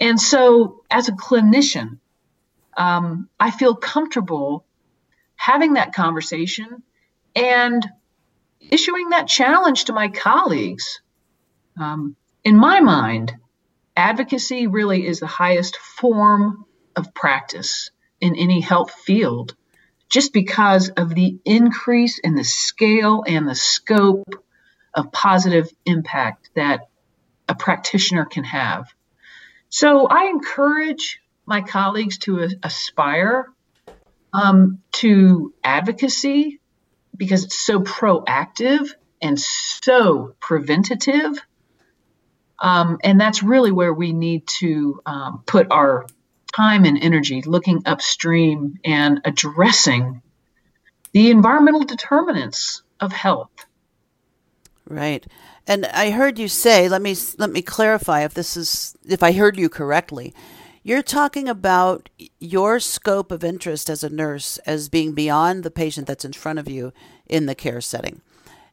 And 0.00 0.20
so, 0.20 0.82
as 0.90 1.08
a 1.08 1.12
clinician, 1.12 1.98
um, 2.76 3.28
I 3.40 3.50
feel 3.50 3.74
comfortable 3.74 4.64
having 5.36 5.74
that 5.74 5.94
conversation 5.94 6.82
and 7.34 7.86
issuing 8.60 9.10
that 9.10 9.28
challenge 9.28 9.84
to 9.84 9.92
my 9.92 10.08
colleagues 10.08 11.00
um, 11.78 12.16
in 12.44 12.56
my 12.56 12.80
mind, 12.80 13.34
advocacy 13.96 14.66
really 14.66 15.06
is 15.06 15.20
the 15.20 15.26
highest 15.26 15.76
form 15.76 16.64
of 16.94 17.14
practice 17.14 17.90
in 18.20 18.36
any 18.36 18.60
health 18.60 18.92
field 18.92 19.54
just 20.08 20.32
because 20.32 20.88
of 20.90 21.14
the 21.14 21.38
increase 21.44 22.18
in 22.18 22.34
the 22.34 22.44
scale 22.44 23.24
and 23.26 23.48
the 23.48 23.54
scope 23.54 24.42
of 24.94 25.12
positive 25.12 25.68
impact 25.84 26.50
that 26.54 26.88
a 27.48 27.54
practitioner 27.54 28.24
can 28.24 28.44
have. 28.44 28.88
So 29.68 30.06
I 30.06 30.26
encourage 30.26 31.20
my 31.44 31.60
colleagues 31.60 32.18
to 32.18 32.48
aspire 32.62 33.46
um, 34.32 34.82
to 34.92 35.54
advocacy 35.62 36.60
because 37.16 37.44
it's 37.44 37.58
so 37.58 37.80
proactive 37.80 38.90
and 39.22 39.40
so 39.40 40.34
preventative 40.40 41.38
um, 42.58 42.98
and 43.02 43.20
that's 43.20 43.42
really 43.42 43.72
where 43.72 43.92
we 43.92 44.12
need 44.12 44.46
to 44.60 45.00
um, 45.04 45.42
put 45.46 45.68
our 45.70 46.06
time 46.54 46.84
and 46.84 47.02
energy 47.02 47.42
looking 47.42 47.82
upstream 47.84 48.78
and 48.84 49.20
addressing 49.24 50.22
the 51.12 51.30
environmental 51.30 51.84
determinants 51.84 52.82
of 52.98 53.12
health. 53.12 53.50
Right. 54.88 55.26
And 55.66 55.86
I 55.86 56.10
heard 56.10 56.38
you 56.38 56.48
say, 56.48 56.88
let 56.88 57.02
me 57.02 57.16
let 57.38 57.50
me 57.50 57.62
clarify 57.62 58.22
if 58.24 58.34
this 58.34 58.56
is 58.56 58.96
if 59.04 59.22
I 59.22 59.32
heard 59.32 59.58
you 59.58 59.68
correctly. 59.68 60.34
You're 60.82 61.02
talking 61.02 61.48
about 61.48 62.08
your 62.38 62.78
scope 62.78 63.32
of 63.32 63.42
interest 63.42 63.90
as 63.90 64.04
a 64.04 64.08
nurse 64.08 64.58
as 64.58 64.88
being 64.88 65.14
beyond 65.14 65.64
the 65.64 65.70
patient 65.70 66.06
that's 66.06 66.24
in 66.24 66.32
front 66.32 66.60
of 66.60 66.68
you 66.68 66.92
in 67.26 67.46
the 67.46 67.56
care 67.56 67.80
setting. 67.80 68.20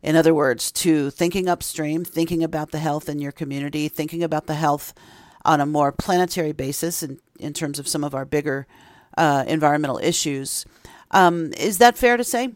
In 0.04 0.16
other 0.16 0.34
words, 0.36 0.72
to 0.74 1.10
thinking 1.10 1.50
upstream, 1.50 2.06
thinking 2.06 2.44
about 2.44 2.70
the 2.70 2.78
health 2.78 3.10
in 3.10 3.18
your 3.18 3.32
community, 3.32 3.88
thinking 3.88 4.22
about 4.22 4.46
the 4.46 4.54
health 4.54 4.94
on 5.44 5.60
a 5.60 5.66
more 5.66 5.92
planetary 5.92 6.52
basis 6.52 7.02
in, 7.02 7.20
in 7.40 7.54
terms 7.54 7.80
of 7.80 7.88
some 7.88 8.04
of 8.04 8.14
our 8.14 8.26
bigger 8.26 8.68
uh, 9.18 9.44
environmental 9.48 9.98
issues. 9.98 10.66
Um, 11.10 11.52
is 11.58 11.80
that 11.80 11.98
fair 11.98 12.18
to 12.18 12.24
say? 12.24 12.50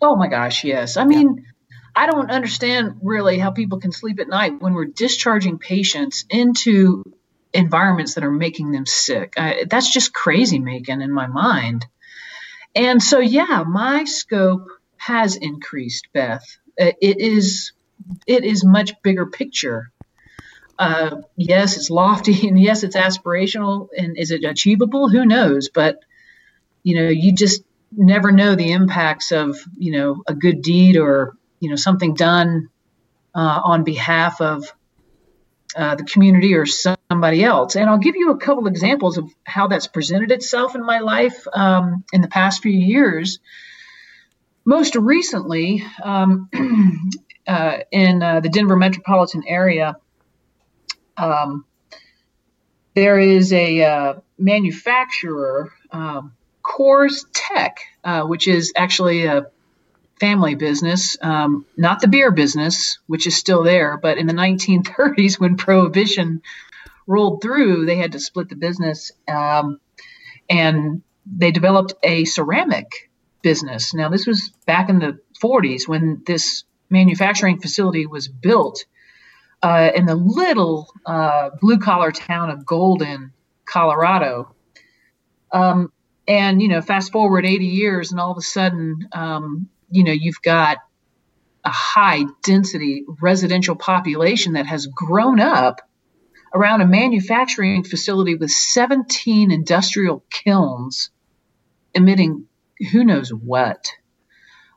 Oh 0.00 0.16
my 0.16 0.28
gosh, 0.28 0.64
yes. 0.64 0.96
I 0.96 1.04
mean, 1.04 1.28
yeah. 1.36 1.51
I 1.94 2.06
don't 2.06 2.30
understand 2.30 3.00
really 3.02 3.38
how 3.38 3.50
people 3.50 3.78
can 3.78 3.92
sleep 3.92 4.20
at 4.20 4.28
night 4.28 4.60
when 4.60 4.74
we're 4.74 4.86
discharging 4.86 5.58
patients 5.58 6.24
into 6.30 7.04
environments 7.52 8.14
that 8.14 8.24
are 8.24 8.30
making 8.30 8.72
them 8.72 8.86
sick. 8.86 9.34
I, 9.36 9.66
that's 9.68 9.92
just 9.92 10.14
crazy 10.14 10.58
making 10.58 11.02
in 11.02 11.12
my 11.12 11.26
mind. 11.26 11.86
And 12.74 13.02
so, 13.02 13.18
yeah, 13.18 13.64
my 13.66 14.04
scope 14.04 14.68
has 14.96 15.36
increased, 15.36 16.08
Beth. 16.14 16.44
Uh, 16.80 16.92
it 17.00 17.20
is 17.20 17.72
it 18.26 18.44
is 18.44 18.64
much 18.64 18.92
bigger 19.02 19.26
picture. 19.26 19.90
Uh, 20.78 21.18
yes, 21.36 21.76
it's 21.76 21.90
lofty, 21.90 22.48
and 22.48 22.60
yes, 22.60 22.82
it's 22.82 22.96
aspirational, 22.96 23.88
and 23.96 24.16
is 24.16 24.30
it 24.30 24.44
achievable? 24.44 25.08
Who 25.08 25.26
knows? 25.26 25.68
But 25.68 25.98
you 26.82 26.96
know, 26.96 27.08
you 27.08 27.34
just 27.34 27.62
never 27.94 28.32
know 28.32 28.54
the 28.54 28.72
impacts 28.72 29.32
of 29.32 29.58
you 29.76 29.92
know 29.92 30.22
a 30.26 30.34
good 30.34 30.62
deed 30.62 30.96
or 30.96 31.36
you 31.62 31.70
know 31.70 31.76
something 31.76 32.14
done 32.14 32.68
uh, 33.34 33.60
on 33.64 33.84
behalf 33.84 34.40
of 34.40 34.70
uh, 35.74 35.94
the 35.94 36.04
community 36.04 36.54
or 36.54 36.66
somebody 36.66 37.42
else. 37.42 37.76
And 37.76 37.88
I'll 37.88 37.98
give 37.98 38.16
you 38.16 38.30
a 38.30 38.36
couple 38.36 38.66
examples 38.66 39.16
of 39.16 39.30
how 39.44 39.68
that's 39.68 39.86
presented 39.86 40.30
itself 40.30 40.74
in 40.74 40.84
my 40.84 40.98
life 40.98 41.46
um, 41.54 42.04
in 42.12 42.20
the 42.20 42.28
past 42.28 42.62
few 42.62 42.72
years 42.72 43.38
most 44.64 44.94
recently, 44.96 45.84
um, 46.02 46.48
uh, 47.46 47.78
in 47.90 48.22
uh, 48.22 48.40
the 48.40 48.48
Denver 48.48 48.76
metropolitan 48.76 49.42
area, 49.46 49.96
um, 51.16 51.64
there 52.94 53.18
is 53.18 53.52
a 53.52 53.82
uh, 53.82 54.14
manufacturer, 54.38 55.72
um, 55.90 56.34
CoorsTek, 56.64 57.72
uh, 58.04 58.22
which 58.22 58.46
is 58.46 58.72
actually 58.76 59.24
a 59.24 59.46
family 60.22 60.54
business, 60.54 61.16
um, 61.20 61.66
not 61.76 61.98
the 61.98 62.06
beer 62.06 62.30
business, 62.30 63.00
which 63.08 63.26
is 63.26 63.34
still 63.34 63.64
there, 63.64 63.98
but 64.00 64.18
in 64.18 64.28
the 64.28 64.32
1930s 64.32 65.40
when 65.40 65.56
Prohibition 65.66 66.42
rolled 67.08 67.42
through, 67.42 67.86
they 67.86 67.96
had 67.96 68.12
to 68.12 68.20
split 68.20 68.48
the 68.48 68.54
business. 68.54 69.10
Um, 69.26 69.80
and 70.48 71.02
they 71.26 71.50
developed 71.50 71.94
a 72.04 72.24
ceramic 72.24 73.10
business. 73.42 73.94
Now, 73.94 74.10
this 74.10 74.24
was 74.24 74.52
back 74.64 74.88
in 74.88 75.00
the 75.00 75.18
40s 75.42 75.88
when 75.88 76.22
this 76.24 76.62
manufacturing 76.88 77.60
facility 77.60 78.06
was 78.06 78.28
built 78.28 78.84
uh, 79.60 79.90
in 79.92 80.06
the 80.06 80.14
little 80.14 80.88
uh, 81.04 81.50
blue 81.60 81.78
collar 81.78 82.12
town 82.12 82.48
of 82.50 82.64
Golden, 82.64 83.32
Colorado. 83.64 84.54
Um, 85.50 85.92
and, 86.28 86.62
you 86.62 86.68
know, 86.68 86.80
fast 86.80 87.10
forward 87.10 87.44
80 87.44 87.66
years, 87.66 88.12
and 88.12 88.20
all 88.20 88.30
of 88.30 88.38
a 88.38 88.42
sudden, 88.42 89.08
um, 89.10 89.68
you 89.92 90.04
know, 90.04 90.12
you've 90.12 90.42
got 90.42 90.78
a 91.64 91.70
high 91.70 92.24
density 92.42 93.04
residential 93.20 93.76
population 93.76 94.54
that 94.54 94.66
has 94.66 94.86
grown 94.86 95.38
up 95.38 95.80
around 96.54 96.80
a 96.80 96.86
manufacturing 96.86 97.84
facility 97.84 98.34
with 98.34 98.50
17 98.50 99.50
industrial 99.50 100.24
kilns 100.30 101.10
emitting 101.94 102.46
who 102.90 103.04
knows 103.04 103.32
what. 103.32 103.86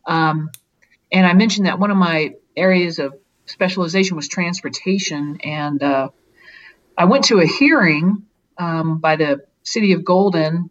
Um, 0.05 0.51
and 1.11 1.25
I 1.25 1.33
mentioned 1.33 1.65
that 1.65 1.79
one 1.79 1.91
of 1.91 1.97
my 1.97 2.35
areas 2.55 2.99
of 2.99 3.15
specialization 3.45 4.15
was 4.15 4.27
transportation, 4.27 5.39
and 5.43 5.81
uh, 5.81 6.09
I 6.97 7.05
went 7.05 7.25
to 7.25 7.39
a 7.39 7.45
hearing 7.45 8.23
um, 8.57 8.99
by 8.99 9.15
the 9.15 9.45
city 9.63 9.93
of 9.93 10.03
Golden 10.03 10.69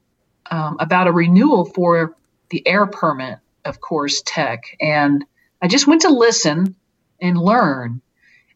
um, 0.51 0.77
about 0.79 1.07
a 1.07 1.13
renewal 1.13 1.65
for 1.65 2.17
the 2.51 2.67
air 2.67 2.87
permit 2.87 3.39
of 3.65 3.81
CoorsTek, 3.81 4.61
and 4.81 5.25
I 5.61 5.69
just 5.69 5.87
went 5.87 6.03
to 6.03 6.09
listen 6.09 6.77
and 7.21 7.39
learn. 7.39 8.03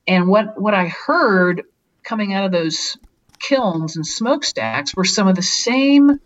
And 0.06 0.28
what 0.28 0.60
what 0.60 0.74
I 0.74 0.86
heard 0.86 1.64
coming 2.02 2.32
out 2.32 2.44
of 2.44 2.52
those 2.52 2.96
kilns 3.38 3.96
and 3.96 4.06
smokestacks 4.06 4.94
were 4.94 5.04
some 5.04 5.28
of 5.28 5.36
the 5.36 5.42
same 5.42 6.20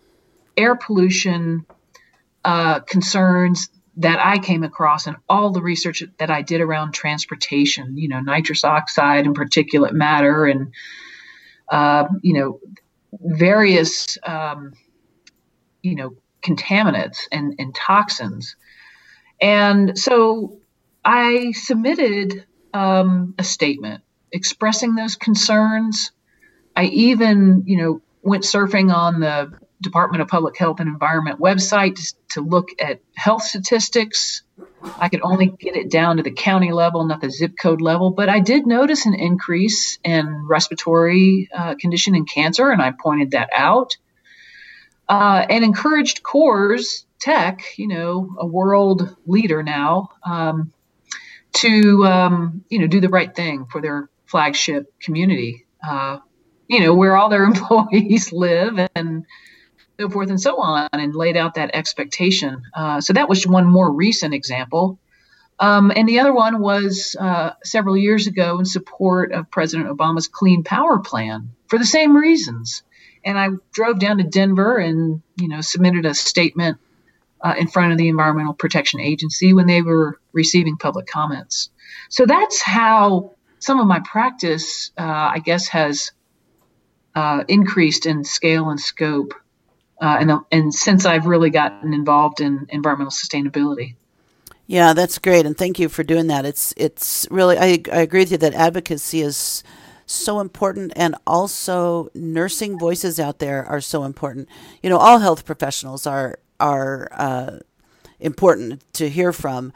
air 0.57 0.75
pollution 0.75 1.65
uh, 2.43 2.79
concerns 2.81 3.69
that 3.97 4.19
I 4.19 4.39
came 4.39 4.63
across 4.63 5.07
in 5.07 5.15
all 5.29 5.51
the 5.51 5.61
research 5.61 6.03
that 6.17 6.31
I 6.31 6.41
did 6.41 6.61
around 6.61 6.93
transportation, 6.93 7.97
you 7.97 8.09
know, 8.09 8.21
nitrous 8.21 8.63
oxide 8.63 9.25
and 9.25 9.37
particulate 9.37 9.93
matter 9.93 10.45
and, 10.45 10.73
uh, 11.69 12.07
you 12.21 12.33
know, 12.33 12.59
various, 13.11 14.17
um, 14.23 14.73
you 15.83 15.95
know, 15.95 16.15
contaminants 16.43 17.27
and, 17.31 17.55
and 17.59 17.75
toxins. 17.75 18.55
And 19.43 19.99
so 19.99 20.59
I 21.03 21.51
submitted 21.51 22.45
um, 22.73 23.35
a 23.37 23.43
statement 23.43 24.01
expressing 24.31 24.95
those 24.95 25.17
concerns. 25.17 26.11
I 26.77 26.85
even, 26.85 27.63
you 27.65 27.75
know, 27.77 28.01
went 28.21 28.45
surfing 28.45 28.91
on 28.91 29.19
the 29.19 29.51
Department 29.81 30.21
of 30.21 30.29
Public 30.29 30.57
Health 30.57 30.79
and 30.79 30.87
Environment 30.87 31.41
website 31.41 31.95
to, 31.95 32.13
to 32.35 32.41
look 32.41 32.69
at 32.79 33.01
health 33.17 33.43
statistics. 33.43 34.43
I 34.97 35.09
could 35.09 35.19
only 35.23 35.47
get 35.47 35.75
it 35.75 35.91
down 35.91 36.17
to 36.17 36.23
the 36.23 36.31
county 36.31 36.71
level, 36.71 37.03
not 37.03 37.19
the 37.19 37.29
zip 37.29 37.55
code 37.61 37.81
level, 37.81 38.11
but 38.11 38.29
I 38.29 38.39
did 38.39 38.65
notice 38.65 39.05
an 39.05 39.13
increase 39.13 39.99
in 40.05 40.47
respiratory 40.47 41.49
uh, 41.53 41.75
condition 41.75 42.15
and 42.15 42.29
cancer, 42.29 42.71
and 42.71 42.81
I 42.81 42.93
pointed 42.97 43.31
that 43.31 43.49
out. 43.53 43.97
Uh, 45.09 45.45
and 45.49 45.65
encouraged 45.65 46.23
Coors 46.23 47.03
Tek, 47.23 47.63
you 47.77 47.87
know, 47.87 48.35
a 48.37 48.45
world 48.45 49.15
leader 49.25 49.63
now, 49.63 50.09
um, 50.25 50.73
to 51.53 52.05
um, 52.05 52.65
you 52.67 52.79
know 52.79 52.87
do 52.87 52.99
the 52.99 53.07
right 53.07 53.33
thing 53.33 53.65
for 53.71 53.81
their 53.81 54.09
flagship 54.25 54.93
community. 54.99 55.65
Uh, 55.81 56.19
you 56.67 56.81
know 56.81 56.93
where 56.93 57.15
all 57.15 57.29
their 57.29 57.43
employees 57.53 58.33
live 58.33 58.89
and 58.93 59.25
so 59.97 60.09
forth 60.09 60.29
and 60.31 60.41
so 60.41 60.59
on, 60.61 60.89
and 60.91 61.15
laid 61.15 61.37
out 61.37 61.53
that 61.53 61.71
expectation. 61.73 62.63
Uh, 62.73 62.99
so 62.99 63.13
that 63.13 63.29
was 63.29 63.47
one 63.47 63.67
more 63.67 63.89
recent 63.89 64.33
example. 64.33 64.99
Um, 65.59 65.93
and 65.95 66.09
the 66.09 66.19
other 66.19 66.33
one 66.33 66.59
was 66.59 67.15
uh, 67.17 67.51
several 67.63 67.95
years 67.95 68.27
ago 68.27 68.59
in 68.59 68.65
support 68.65 69.31
of 69.31 69.49
President 69.49 69.87
Obama's 69.87 70.27
Clean 70.27 70.61
Power 70.61 70.99
Plan 70.99 71.51
for 71.67 71.79
the 71.79 71.85
same 71.85 72.17
reasons. 72.17 72.83
And 73.23 73.39
I 73.39 73.47
drove 73.71 73.99
down 73.99 74.17
to 74.17 74.25
Denver 74.25 74.77
and 74.77 75.21
you 75.37 75.47
know 75.47 75.61
submitted 75.61 76.05
a 76.05 76.13
statement 76.13 76.79
uh, 77.43 77.53
in 77.57 77.67
front 77.67 77.91
of 77.91 77.97
the 77.97 78.07
Environmental 78.07 78.53
Protection 78.53 78.99
Agency 78.99 79.53
when 79.53 79.67
they 79.67 79.81
were 79.81 80.19
receiving 80.31 80.77
public 80.77 81.07
comments. 81.07 81.69
So 82.09 82.25
that's 82.25 82.61
how 82.61 83.35
some 83.59 83.79
of 83.79 83.87
my 83.87 83.99
practice, 83.99 84.91
uh, 84.97 85.03
I 85.03 85.39
guess, 85.39 85.67
has 85.67 86.11
uh, 87.15 87.43
increased 87.47 88.05
in 88.05 88.23
scale 88.23 88.69
and 88.69 88.79
scope 88.79 89.33
uh, 90.03 90.17
and, 90.19 90.31
and 90.51 90.73
since 90.73 91.05
I've 91.05 91.27
really 91.27 91.49
gotten 91.49 91.93
involved 91.93 92.41
in 92.41 92.65
environmental 92.69 93.11
sustainability. 93.11 93.95
Yeah, 94.67 94.93
that's 94.93 95.17
great, 95.17 95.45
and 95.45 95.57
thank 95.57 95.79
you 95.79 95.87
for 95.87 96.03
doing 96.03 96.27
that. 96.27 96.45
It's 96.45 96.73
it's 96.77 97.27
really 97.29 97.57
I, 97.57 97.83
I 97.91 98.01
agree 98.01 98.21
with 98.21 98.31
you 98.31 98.37
that 98.39 98.53
advocacy 98.53 99.21
is 99.21 99.63
so 100.05 100.39
important, 100.39 100.93
and 100.95 101.15
also 101.25 102.09
nursing 102.13 102.77
voices 102.77 103.19
out 103.19 103.39
there 103.39 103.65
are 103.65 103.81
so 103.81 104.03
important. 104.03 104.49
You 104.81 104.89
know, 104.89 104.97
all 104.97 105.19
health 105.19 105.45
professionals 105.45 106.05
are 106.07 106.39
are 106.63 107.09
uh, 107.11 107.59
important 108.19 108.81
to 108.93 109.09
hear 109.09 109.33
from, 109.33 109.73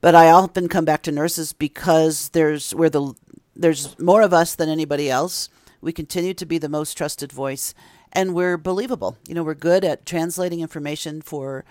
but 0.00 0.14
I 0.14 0.30
often 0.30 0.68
come 0.68 0.84
back 0.84 1.02
to 1.02 1.12
nurses 1.12 1.52
because 1.52 2.28
there's 2.30 2.72
we're 2.74 2.88
the 2.88 3.14
there's 3.56 3.98
more 3.98 4.22
of 4.22 4.32
us 4.32 4.54
than 4.54 4.68
anybody 4.68 5.10
else. 5.10 5.48
We 5.80 5.92
continue 5.92 6.34
to 6.34 6.46
be 6.46 6.58
the 6.58 6.68
most 6.68 6.94
trusted 6.94 7.32
voice, 7.32 7.74
and 8.12 8.34
we're 8.34 8.56
believable. 8.56 9.18
You 9.26 9.34
know, 9.34 9.42
we're 9.42 9.54
good 9.54 9.84
at 9.84 10.06
translating 10.06 10.60
information 10.60 11.22
for 11.22 11.64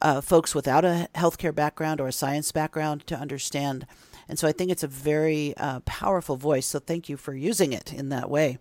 uh, 0.00 0.22
folks 0.22 0.54
without 0.54 0.86
a 0.86 1.08
healthcare 1.14 1.54
background 1.54 2.00
or 2.00 2.08
a 2.08 2.12
science 2.12 2.50
background 2.50 3.06
to 3.08 3.18
understand. 3.18 3.86
And 4.26 4.38
so 4.38 4.48
I 4.48 4.52
think 4.52 4.70
it's 4.70 4.82
a 4.82 4.88
very 4.88 5.54
uh, 5.56 5.80
powerful 5.80 6.36
voice. 6.36 6.66
So 6.66 6.78
thank 6.78 7.08
you 7.08 7.16
for 7.16 7.34
using 7.34 7.72
it 7.72 7.92
in 7.92 8.08
that 8.10 8.30
way 8.30 8.58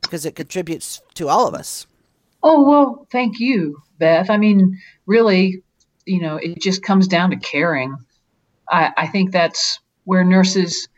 because 0.00 0.26
it 0.26 0.34
contributes 0.34 1.02
to 1.14 1.28
all 1.28 1.46
of 1.46 1.54
us. 1.54 1.86
Oh, 2.42 2.64
well, 2.64 3.06
thank 3.10 3.38
you, 3.38 3.82
Beth. 3.98 4.30
I 4.30 4.36
mean, 4.36 4.78
really, 5.06 5.62
you 6.06 6.20
know, 6.20 6.36
it 6.36 6.60
just 6.60 6.82
comes 6.82 7.06
down 7.06 7.30
to 7.30 7.36
caring. 7.36 7.96
I, 8.68 8.90
I 8.96 9.06
think 9.06 9.30
that's 9.30 9.78
where 10.04 10.24
nurses 10.24 10.88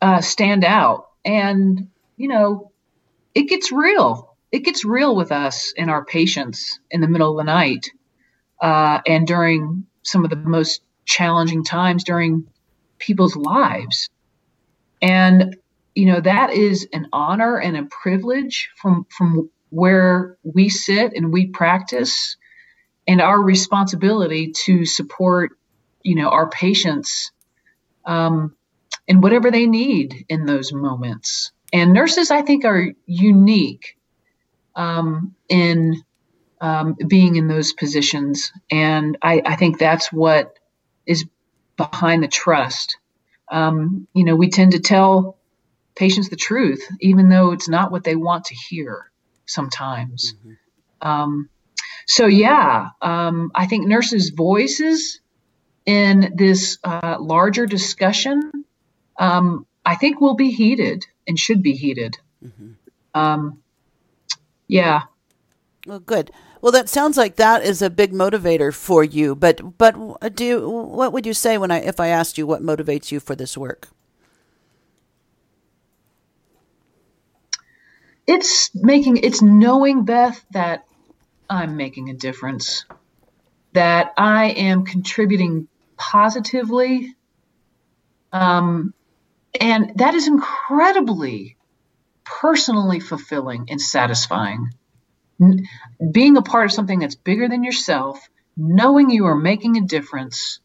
uh, 0.00 0.20
stand 0.20 0.64
out. 0.64 1.06
And, 1.24 1.88
you 2.16 2.28
know, 2.28 2.72
it 3.34 3.44
gets 3.48 3.70
real 3.72 4.32
it 4.52 4.60
gets 4.60 4.84
real 4.84 5.16
with 5.16 5.32
us 5.32 5.72
and 5.78 5.90
our 5.90 6.04
patients 6.04 6.78
in 6.90 7.00
the 7.00 7.08
middle 7.08 7.30
of 7.30 7.38
the 7.38 7.50
night 7.50 7.90
uh, 8.60 9.00
and 9.06 9.26
during 9.26 9.86
some 10.02 10.24
of 10.24 10.30
the 10.30 10.36
most 10.36 10.82
challenging 11.06 11.64
times 11.64 12.04
during 12.04 12.46
people's 12.98 13.34
lives. 13.34 14.08
And 15.00 15.56
you 15.94 16.06
know 16.06 16.20
that 16.20 16.50
is 16.52 16.88
an 16.92 17.08
honor 17.12 17.58
and 17.58 17.76
a 17.76 17.84
privilege 17.84 18.70
from 18.76 19.06
from 19.16 19.50
where 19.72 20.36
we 20.42 20.68
sit 20.68 21.14
and 21.14 21.32
we 21.32 21.46
practice 21.46 22.36
and 23.08 23.20
our 23.20 23.40
responsibility 23.40 24.52
to 24.52 24.84
support 24.84 25.52
you 26.02 26.14
know 26.14 26.28
our 26.28 26.48
patients 26.48 27.32
um, 28.04 28.54
and 29.08 29.22
whatever 29.22 29.50
they 29.50 29.66
need 29.66 30.26
in 30.28 30.44
those 30.44 30.72
moments 30.72 31.52
and 31.72 31.92
nurses 31.92 32.30
i 32.30 32.42
think 32.42 32.64
are 32.64 32.92
unique 33.06 33.96
um, 34.76 35.34
in 35.48 36.02
um, 36.60 36.96
being 37.08 37.36
in 37.36 37.48
those 37.48 37.72
positions. 37.72 38.52
And 38.70 39.18
I, 39.20 39.42
I, 39.44 39.56
think 39.56 39.78
that's 39.78 40.12
what 40.12 40.56
is 41.04 41.26
behind 41.76 42.22
the 42.22 42.28
trust. 42.28 42.96
Um, 43.50 44.06
you 44.14 44.24
know, 44.24 44.36
we 44.36 44.48
tend 44.48 44.72
to 44.72 44.78
tell 44.78 45.38
patients 45.96 46.28
the 46.28 46.36
truth, 46.36 46.86
even 47.00 47.28
though 47.28 47.50
it's 47.50 47.68
not 47.68 47.90
what 47.90 48.04
they 48.04 48.14
want 48.14 48.46
to 48.46 48.54
hear 48.54 49.10
sometimes. 49.46 50.34
Mm-hmm. 50.34 51.08
Um, 51.08 51.48
so, 52.06 52.26
yeah, 52.26 52.88
um, 53.00 53.50
I 53.54 53.66
think 53.66 53.86
nurses' 53.86 54.30
voices 54.30 55.20
in 55.86 56.32
this 56.36 56.78
uh, 56.84 57.16
larger 57.20 57.66
discussion, 57.66 58.64
um, 59.18 59.66
I 59.84 59.94
think, 59.96 60.20
will 60.20 60.34
be 60.34 60.50
heated 60.50 61.06
and 61.26 61.38
should 61.38 61.62
be 61.62 61.72
heated. 61.72 62.18
Mm-hmm. 62.44 62.72
Um, 63.14 63.62
yeah. 64.68 65.02
Well, 65.86 66.00
good. 66.00 66.30
Well, 66.60 66.72
that 66.72 66.88
sounds 66.88 67.16
like 67.16 67.36
that 67.36 67.64
is 67.64 67.82
a 67.82 67.90
big 67.90 68.12
motivator 68.12 68.72
for 68.72 69.02
you. 69.02 69.34
But 69.34 69.78
but 69.78 70.36
do 70.36 70.44
you, 70.44 70.68
what 70.68 71.12
would 71.12 71.26
you 71.26 71.34
say 71.34 71.58
when 71.58 71.72
I 71.72 71.80
if 71.80 71.98
I 71.98 72.08
asked 72.08 72.38
you 72.38 72.46
what 72.46 72.62
motivates 72.62 73.10
you 73.10 73.18
for 73.18 73.34
this 73.34 73.58
work? 73.58 73.88
It's 78.26 78.70
making 78.74 79.18
it's 79.18 79.42
knowing 79.42 80.04
Beth 80.04 80.44
that 80.52 80.84
I'm 81.50 81.76
making 81.76 82.08
a 82.08 82.14
difference, 82.14 82.84
that 83.72 84.12
I 84.16 84.50
am 84.50 84.84
contributing 84.84 85.68
positively, 85.96 87.14
um, 88.32 88.94
and 89.60 89.92
that 89.96 90.14
is 90.14 90.28
incredibly 90.28 91.56
personally 92.24 93.00
fulfilling 93.00 93.66
and 93.70 93.80
satisfying. 93.80 94.70
Being 96.12 96.36
a 96.36 96.42
part 96.42 96.66
of 96.66 96.72
something 96.72 97.00
that's 97.00 97.16
bigger 97.16 97.48
than 97.48 97.64
yourself, 97.64 98.20
knowing 98.56 99.10
you 99.10 99.26
are 99.26 99.36
making 99.36 99.76
a 99.76 99.82
difference, 99.82 100.60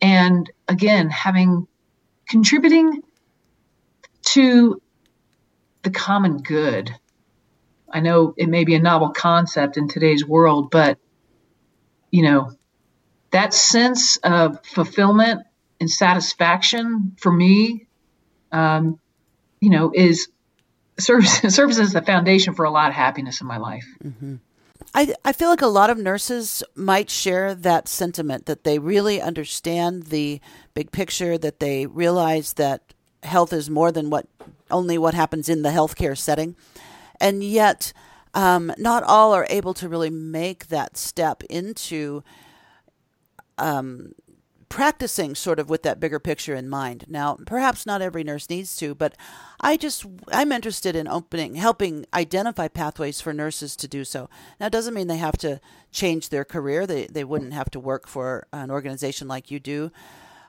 and 0.00 0.50
again, 0.66 1.10
having 1.10 1.68
contributing 2.28 3.02
to 4.22 4.82
the 5.88 5.98
common 5.98 6.38
good. 6.38 6.94
I 7.90 8.00
know 8.00 8.34
it 8.36 8.48
may 8.48 8.64
be 8.64 8.74
a 8.74 8.78
novel 8.78 9.10
concept 9.10 9.78
in 9.78 9.88
today's 9.88 10.24
world, 10.24 10.70
but 10.70 10.98
you 12.10 12.22
know, 12.22 12.52
that 13.30 13.54
sense 13.54 14.18
of 14.18 14.64
fulfillment 14.66 15.46
and 15.80 15.90
satisfaction 15.90 17.16
for 17.18 17.32
me, 17.32 17.86
um, 18.52 18.98
you 19.60 19.70
know, 19.70 19.90
is 19.94 20.28
serves 20.98 21.30
serves 21.54 21.78
as 21.78 21.94
the 21.94 22.02
foundation 22.02 22.54
for 22.54 22.66
a 22.66 22.70
lot 22.70 22.90
of 22.90 22.94
happiness 22.94 23.40
in 23.40 23.46
my 23.46 23.56
life. 23.56 23.86
Mm-hmm. 24.04 24.36
I, 24.94 25.14
I 25.24 25.32
feel 25.32 25.48
like 25.48 25.62
a 25.62 25.66
lot 25.66 25.90
of 25.90 25.98
nurses 25.98 26.62
might 26.74 27.08
share 27.08 27.54
that 27.54 27.88
sentiment 27.88 28.46
that 28.46 28.64
they 28.64 28.78
really 28.78 29.20
understand 29.20 30.04
the 30.04 30.40
big 30.74 30.92
picture, 30.92 31.38
that 31.38 31.60
they 31.60 31.86
realize 31.86 32.54
that 32.54 32.87
health 33.22 33.52
is 33.52 33.68
more 33.70 33.92
than 33.92 34.10
what 34.10 34.26
only 34.70 34.98
what 34.98 35.14
happens 35.14 35.48
in 35.48 35.62
the 35.62 35.70
healthcare 35.70 36.16
setting. 36.16 36.56
And 37.20 37.42
yet, 37.42 37.92
um, 38.34 38.72
not 38.78 39.02
all 39.02 39.32
are 39.32 39.46
able 39.50 39.74
to 39.74 39.88
really 39.88 40.10
make 40.10 40.68
that 40.68 40.96
step 40.96 41.42
into 41.44 42.22
um, 43.56 44.14
practicing 44.68 45.34
sort 45.34 45.58
of 45.58 45.70
with 45.70 45.82
that 45.82 45.98
bigger 45.98 46.18
picture 46.18 46.54
in 46.54 46.68
mind. 46.68 47.04
Now, 47.08 47.38
perhaps 47.46 47.86
not 47.86 48.02
every 48.02 48.22
nurse 48.22 48.48
needs 48.50 48.76
to, 48.76 48.94
but 48.94 49.14
I 49.60 49.76
just 49.76 50.04
I'm 50.30 50.52
interested 50.52 50.94
in 50.94 51.08
opening 51.08 51.54
helping 51.54 52.04
identify 52.12 52.68
pathways 52.68 53.20
for 53.20 53.32
nurses 53.32 53.74
to 53.76 53.88
do 53.88 54.04
so. 54.04 54.28
Now, 54.60 54.66
it 54.66 54.72
doesn't 54.72 54.94
mean 54.94 55.06
they 55.06 55.16
have 55.16 55.38
to 55.38 55.60
change 55.90 56.28
their 56.28 56.44
career. 56.44 56.86
They 56.86 57.06
they 57.06 57.24
wouldn't 57.24 57.54
have 57.54 57.70
to 57.70 57.80
work 57.80 58.06
for 58.06 58.46
an 58.52 58.70
organization 58.70 59.26
like 59.26 59.50
you 59.50 59.58
do. 59.58 59.90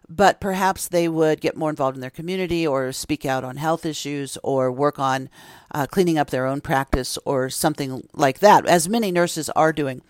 But 0.09 0.39
perhaps 0.39 0.87
they 0.87 1.07
would 1.07 1.39
get 1.39 1.55
more 1.55 1.69
involved 1.69 1.95
in 1.95 2.01
their 2.01 2.09
community 2.09 2.65
or 2.65 2.91
speak 2.91 3.25
out 3.25 3.43
on 3.43 3.57
health 3.57 3.85
issues 3.85 4.37
or 4.43 4.71
work 4.71 4.97
on 4.97 5.29
uh, 5.71 5.85
cleaning 5.85 6.17
up 6.17 6.31
their 6.31 6.47
own 6.47 6.61
practice 6.61 7.17
or 7.25 7.49
something 7.49 8.07
like 8.13 8.39
that, 8.39 8.65
as 8.65 8.89
many 8.89 9.11
nurses 9.11 9.49
are 9.51 9.71
doing. 9.71 10.01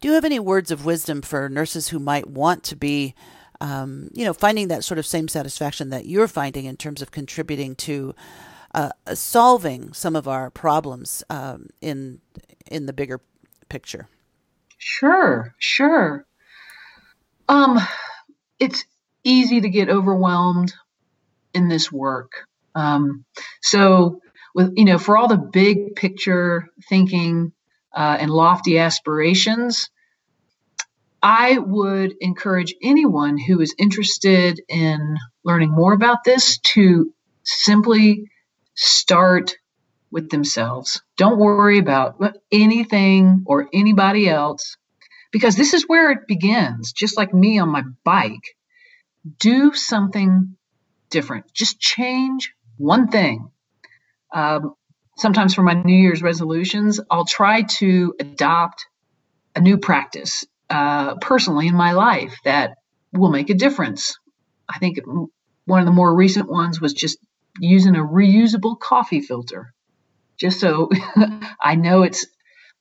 Do 0.00 0.08
you 0.08 0.14
have 0.14 0.24
any 0.24 0.38
words 0.38 0.70
of 0.70 0.84
wisdom 0.84 1.22
for 1.22 1.48
nurses 1.48 1.88
who 1.88 1.98
might 1.98 2.28
want 2.28 2.62
to 2.64 2.76
be 2.76 3.14
um, 3.60 4.10
you 4.12 4.24
know, 4.24 4.32
finding 4.32 4.68
that 4.68 4.84
sort 4.84 4.98
of 4.98 5.06
same 5.06 5.28
satisfaction 5.28 5.90
that 5.90 6.06
you're 6.06 6.28
finding 6.28 6.64
in 6.64 6.76
terms 6.76 7.02
of 7.02 7.10
contributing 7.10 7.74
to 7.76 8.14
uh, 8.74 8.90
solving 9.14 9.92
some 9.92 10.14
of 10.14 10.28
our 10.28 10.50
problems 10.50 11.24
um, 11.30 11.68
in 11.80 12.20
in 12.70 12.86
the 12.86 12.92
bigger 12.92 13.20
picture. 13.68 14.08
Sure, 14.76 15.54
sure. 15.58 16.24
Um, 17.48 17.80
it's 18.60 18.84
easy 19.28 19.60
to 19.60 19.68
get 19.68 19.88
overwhelmed 19.90 20.72
in 21.54 21.68
this 21.68 21.92
work. 21.92 22.46
Um, 22.74 23.24
so, 23.62 24.20
with 24.54 24.72
you 24.76 24.84
know, 24.84 24.98
for 24.98 25.16
all 25.16 25.28
the 25.28 25.36
big 25.36 25.96
picture 25.96 26.68
thinking 26.88 27.52
uh, 27.94 28.16
and 28.20 28.30
lofty 28.30 28.78
aspirations, 28.78 29.90
I 31.22 31.58
would 31.58 32.14
encourage 32.20 32.74
anyone 32.82 33.38
who 33.38 33.60
is 33.60 33.74
interested 33.78 34.60
in 34.68 35.16
learning 35.44 35.70
more 35.70 35.92
about 35.92 36.24
this 36.24 36.58
to 36.58 37.12
simply 37.44 38.30
start 38.74 39.56
with 40.10 40.30
themselves. 40.30 41.02
Don't 41.16 41.38
worry 41.38 41.78
about 41.78 42.22
anything 42.52 43.42
or 43.46 43.68
anybody 43.72 44.28
else 44.28 44.76
because 45.32 45.56
this 45.56 45.74
is 45.74 45.84
where 45.88 46.10
it 46.12 46.26
begins, 46.28 46.92
just 46.92 47.16
like 47.16 47.34
me 47.34 47.58
on 47.58 47.68
my 47.68 47.82
bike. 48.04 48.56
Do 49.38 49.72
something 49.74 50.56
different. 51.10 51.52
Just 51.52 51.80
change 51.80 52.52
one 52.76 53.08
thing. 53.08 53.50
Um, 54.32 54.74
sometimes 55.16 55.54
for 55.54 55.62
my 55.62 55.74
New 55.74 55.96
Year's 55.96 56.22
resolutions, 56.22 57.00
I'll 57.10 57.24
try 57.24 57.62
to 57.62 58.14
adopt 58.20 58.86
a 59.56 59.60
new 59.60 59.78
practice 59.78 60.44
uh, 60.70 61.16
personally 61.16 61.66
in 61.66 61.74
my 61.74 61.92
life 61.92 62.36
that 62.44 62.78
will 63.12 63.30
make 63.30 63.50
a 63.50 63.54
difference. 63.54 64.18
I 64.68 64.78
think 64.78 64.98
one 65.64 65.80
of 65.80 65.86
the 65.86 65.92
more 65.92 66.14
recent 66.14 66.48
ones 66.50 66.80
was 66.80 66.92
just 66.92 67.18
using 67.60 67.96
a 67.96 68.00
reusable 68.04 68.78
coffee 68.78 69.20
filter, 69.20 69.74
just 70.38 70.60
so 70.60 70.90
I 71.60 71.74
know 71.74 72.02
it's 72.02 72.26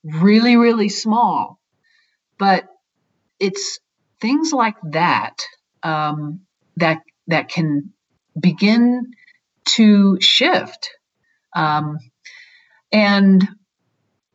really, 0.04 0.58
really 0.58 0.90
small. 0.90 1.60
But 2.38 2.66
it's 3.40 3.80
things 4.22 4.54
like 4.54 4.76
that 4.92 5.36
um, 5.88 6.42
that 6.78 7.02
that 7.28 7.50
can 7.50 7.94
begin 8.40 9.12
to 9.66 10.18
shift. 10.22 10.90
Um, 11.56 11.98
and 12.92 13.48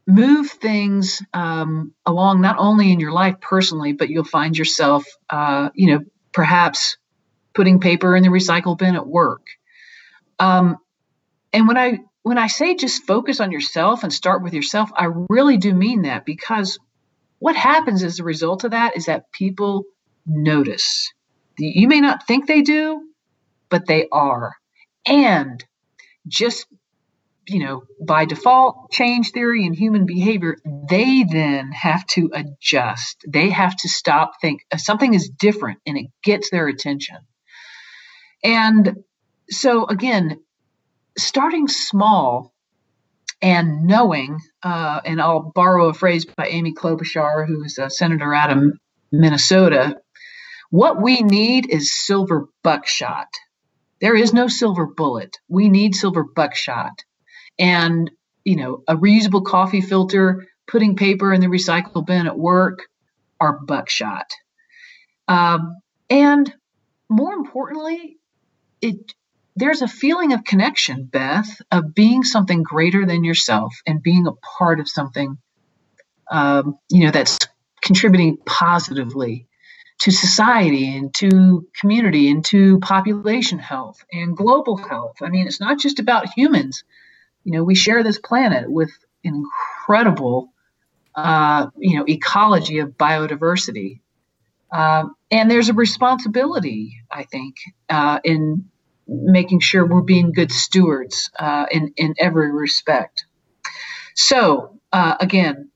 move 0.07 0.51
things 0.51 1.23
um, 1.33 1.95
along 2.05 2.41
not 2.41 2.57
only 2.59 2.93
in 2.93 3.01
your 3.01 3.13
life 3.13 3.37
personally, 3.41 3.93
but 3.93 4.11
you'll 4.11 4.25
find 4.25 4.57
yourself, 4.59 5.05
uh, 5.31 5.71
you 5.75 5.93
know, 5.93 6.05
perhaps 6.33 6.97
putting 7.55 7.81
paper 7.81 8.17
in 8.17 8.23
the 8.23 8.29
recycle 8.29 8.77
bin 8.77 8.97
at 8.97 9.07
work. 9.07 9.47
Um, 10.39 10.79
and 11.53 11.69
when 11.69 11.77
I 11.77 12.01
when 12.23 12.39
I 12.39 12.47
say 12.47 12.77
just 12.77 13.05
focus 13.05 13.41
on 13.41 13.51
yourself 13.51 14.05
and 14.05 14.13
start 14.13 14.43
with 14.43 14.55
yourself, 14.55 14.91
I 14.97 15.09
really 15.29 15.57
do 15.57 15.75
mean 15.75 16.03
that 16.03 16.25
because 16.25 16.79
what 17.39 17.57
happens 17.57 18.03
as 18.03 18.21
a 18.21 18.25
result 18.25 18.65
of 18.65 18.71
that 18.71 18.97
is 18.97 19.07
that 19.07 19.31
people 19.33 19.85
notice. 20.25 21.13
You 21.59 21.89
may 21.89 22.01
not 22.01 22.27
think 22.27 22.47
they 22.47 22.63
do, 22.63 23.03
but 23.69 23.87
they 23.87 24.09
are. 24.11 24.55
And 25.07 25.65
just 26.27 26.67
you 27.47 27.65
know, 27.65 27.83
by 28.01 28.25
default, 28.25 28.91
change 28.93 29.33
theory 29.33 29.67
and 29.67 29.75
human 29.75 30.07
behavior, 30.07 30.57
they 30.65 31.25
then 31.25 31.73
have 31.73 32.07
to 32.07 32.31
adjust. 32.33 33.25
They 33.27 33.51
have 33.51 33.77
to 33.79 33.89
stop, 33.89 34.41
think 34.41 34.65
uh, 34.73 34.77
something 34.77 35.13
is 35.13 35.29
different, 35.29 35.81
and 35.87 35.99
it 35.99 36.07
gets 36.23 36.51
their 36.51 36.69
attention. 36.69 37.17
And 38.45 39.05
so, 39.51 39.87
again, 39.87 40.41
starting 41.19 41.69
small 41.69 42.55
and 43.41 43.85
knowing, 43.85 44.39
uh, 44.63 45.01
and 45.05 45.21
I'll 45.21 45.53
borrow 45.55 45.89
a 45.89 45.95
phrase 45.95 46.25
by 46.25 46.47
Amy 46.47 46.75
Klobuchar, 46.75 47.47
who's 47.47 47.79
a 47.79 47.91
senator 47.91 48.33
out 48.33 48.57
of 48.57 48.63
Minnesota. 49.11 50.01
What 50.73 51.03
we 51.03 51.23
need 51.23 51.71
is 51.71 51.95
silver 51.95 52.49
buckshot. 52.65 53.29
There 54.01 54.17
is 54.17 54.35
no 54.35 54.49
silver 54.49 54.87
bullet. 54.87 55.39
We 55.49 55.71
need 55.71 55.95
silver 55.95 56.25
buckshot 56.25 56.93
and 57.59 58.11
you 58.45 58.57
know 58.57 58.85
a 58.89 58.97
reusable 58.97 59.45
coffee 59.45 59.83
filter 59.83 60.47
putting 60.69 60.97
paper 60.97 61.33
in 61.33 61.41
the 61.43 61.49
recycle 61.49 62.07
bin 62.07 62.29
at 62.29 62.39
work 62.39 62.81
are 63.41 63.61
buckshot 63.61 64.27
um, 65.29 65.77
and 66.11 66.53
more 67.11 67.35
importantly 67.35 68.19
it 68.83 69.15
there's 69.57 69.83
a 69.83 69.89
feeling 69.89 70.33
of 70.33 70.45
connection 70.45 71.05
beth 71.05 71.61
of 71.71 71.95
being 71.95 72.25
something 72.25 72.63
greater 72.63 73.07
than 73.07 73.25
yourself 73.25 73.75
and 73.87 74.03
being 74.03 74.27
a 74.27 74.33
part 74.59 74.81
of 74.81 74.89
something 74.89 75.39
um, 76.31 76.77
you 76.91 77.05
know 77.05 77.11
that's 77.13 77.39
contributing 77.83 78.39
positively 78.47 79.47
to 80.03 80.11
society 80.11 80.97
and 80.97 81.15
to 81.15 81.67
community 81.81 82.31
and 82.31 82.45
to 82.45 82.79
population 82.81 83.59
health 83.59 84.05
and 84.13 84.37
global 84.37 84.77
health 84.77 85.17
i 85.23 85.29
mean 85.29 85.47
it's 85.47 85.61
not 85.61 85.79
just 85.79 85.99
about 85.99 86.29
humans 86.37 86.85
you 87.45 87.53
know, 87.53 87.65
we 87.65 87.75
share 87.75 88.03
this 88.03 88.19
planet 88.19 88.71
with 88.71 88.91
incredible, 89.25 90.53
uh, 91.15 91.67
you 91.77 91.99
know, 91.99 92.05
ecology 92.09 92.79
of 92.79 92.91
biodiversity. 92.91 94.01
Um, 94.71 95.15
and 95.31 95.51
there's 95.51 95.69
a 95.69 95.75
responsibility, 95.75 97.01
I 97.11 97.25
think, 97.25 97.57
uh, 97.89 98.21
in 98.25 98.67
making 99.07 99.61
sure 99.61 99.85
we're 99.85 100.03
being 100.03 100.33
good 100.33 100.53
stewards 100.53 101.31
uh, 101.39 101.67
in, 101.71 101.93
in 101.97 102.15
every 102.19 102.53
respect. 102.53 103.25
So, 104.15 104.79
uh, 104.93 105.17
again, 105.21 105.71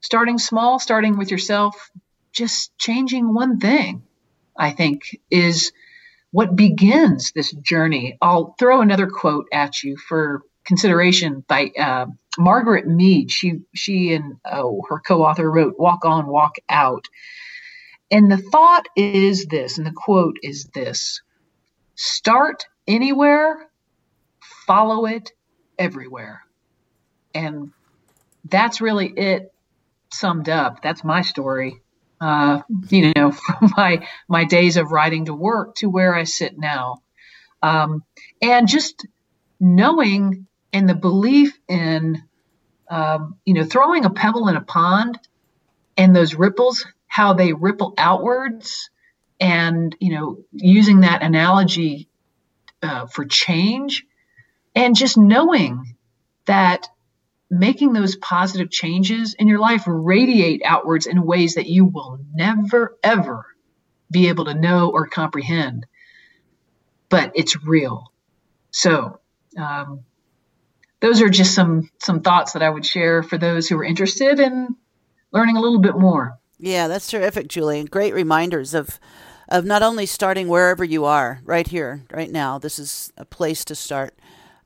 starting 0.00 0.38
small, 0.38 0.78
starting 0.78 1.16
with 1.16 1.30
yourself, 1.30 1.90
just 2.36 2.76
changing 2.78 3.32
one 3.32 3.58
thing, 3.58 4.02
I 4.56 4.70
think, 4.70 5.18
is 5.30 5.72
what 6.30 6.54
begins 6.54 7.32
this 7.32 7.50
journey. 7.52 8.18
I'll 8.20 8.54
throw 8.58 8.82
another 8.82 9.06
quote 9.06 9.46
at 9.52 9.82
you 9.82 9.96
for 9.96 10.42
consideration 10.66 11.44
by 11.48 11.70
uh, 11.78 12.06
Margaret 12.38 12.86
Mead. 12.86 13.30
She 13.30 13.60
she 13.74 14.12
and 14.12 14.36
oh, 14.44 14.82
her 14.90 15.00
co-author 15.00 15.50
wrote 15.50 15.78
"Walk 15.78 16.04
On, 16.04 16.26
Walk 16.26 16.56
Out," 16.68 17.06
and 18.10 18.30
the 18.30 18.36
thought 18.36 18.86
is 18.94 19.46
this, 19.46 19.78
and 19.78 19.86
the 19.86 19.92
quote 19.92 20.36
is 20.42 20.64
this: 20.74 21.22
"Start 21.94 22.66
anywhere, 22.86 23.70
follow 24.66 25.06
it 25.06 25.32
everywhere," 25.78 26.42
and 27.34 27.72
that's 28.44 28.82
really 28.82 29.08
it 29.08 29.54
summed 30.12 30.50
up. 30.50 30.82
That's 30.82 31.02
my 31.02 31.22
story. 31.22 31.80
Uh, 32.20 32.62
you 32.88 33.12
know, 33.14 33.30
from 33.58 33.72
my 33.76 34.06
my 34.28 34.44
days 34.44 34.76
of 34.76 34.90
riding 34.90 35.26
to 35.26 35.34
work 35.34 35.76
to 35.76 35.88
where 35.88 36.14
I 36.14 36.24
sit 36.24 36.58
now, 36.58 37.02
um, 37.62 38.04
and 38.40 38.68
just 38.68 39.06
knowing 39.60 40.46
and 40.72 40.88
the 40.88 40.94
belief 40.94 41.58
in 41.68 42.22
um, 42.90 43.36
you 43.44 43.54
know 43.54 43.64
throwing 43.64 44.04
a 44.04 44.10
pebble 44.10 44.48
in 44.48 44.56
a 44.56 44.60
pond 44.60 45.18
and 45.96 46.14
those 46.14 46.34
ripples 46.34 46.86
how 47.06 47.32
they 47.32 47.52
ripple 47.52 47.94
outwards 47.98 48.90
and 49.40 49.96
you 50.00 50.14
know 50.14 50.38
using 50.52 51.00
that 51.00 51.22
analogy 51.22 52.08
uh, 52.82 53.06
for 53.06 53.24
change 53.24 54.04
and 54.74 54.94
just 54.94 55.16
knowing 55.16 55.96
that 56.44 56.88
making 57.50 57.92
those 57.92 58.16
positive 58.16 58.70
changes 58.70 59.34
in 59.34 59.48
your 59.48 59.60
life 59.60 59.84
radiate 59.86 60.62
outwards 60.64 61.06
in 61.06 61.24
ways 61.24 61.54
that 61.54 61.66
you 61.66 61.84
will 61.84 62.18
never, 62.34 62.96
ever 63.02 63.46
be 64.10 64.28
able 64.28 64.46
to 64.46 64.54
know 64.54 64.90
or 64.90 65.06
comprehend. 65.06 65.86
But 67.08 67.32
it's 67.34 67.62
real. 67.64 68.12
So, 68.70 69.20
um, 69.56 70.00
those 71.00 71.22
are 71.22 71.28
just 71.28 71.54
some 71.54 71.90
some 71.98 72.20
thoughts 72.20 72.52
that 72.52 72.62
I 72.62 72.70
would 72.70 72.84
share 72.84 73.22
for 73.22 73.38
those 73.38 73.68
who 73.68 73.78
are 73.78 73.84
interested 73.84 74.40
in 74.40 74.74
learning 75.32 75.56
a 75.56 75.60
little 75.60 75.78
bit 75.78 75.96
more. 75.96 76.38
Yeah, 76.58 76.88
that's 76.88 77.08
terrific, 77.08 77.48
Julie. 77.48 77.84
Great 77.84 78.14
reminders 78.14 78.74
of 78.74 78.98
of 79.48 79.64
not 79.64 79.82
only 79.82 80.06
starting 80.06 80.48
wherever 80.48 80.84
you 80.84 81.04
are, 81.04 81.40
right 81.44 81.68
here, 81.68 82.02
right 82.10 82.30
now. 82.30 82.58
This 82.58 82.78
is 82.78 83.12
a 83.16 83.24
place 83.24 83.64
to 83.66 83.74
start. 83.76 84.18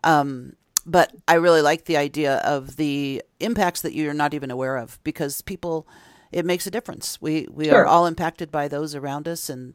Um, 0.03 0.55
but 0.87 1.15
I 1.29 1.35
really 1.35 1.63
like 1.63 1.85
the 1.85 1.97
idea 1.97 2.37
of 2.39 2.77
the 2.77 3.23
impacts 3.39 3.81
that 3.83 3.95
you're 3.95 4.15
not 4.15 4.35
even 4.35 4.51
aware 4.51 4.77
of 4.77 4.99
because 5.05 5.43
people, 5.43 5.87
it 6.33 6.45
makes 6.45 6.67
a 6.67 6.71
difference. 6.71 7.21
We 7.21 7.47
we 7.51 7.67
sure. 7.67 7.79
are 7.79 7.87
all 7.87 8.07
impacted 8.07 8.51
by 8.51 8.69
those 8.69 8.95
around 8.95 9.29
us, 9.29 9.49
and 9.49 9.75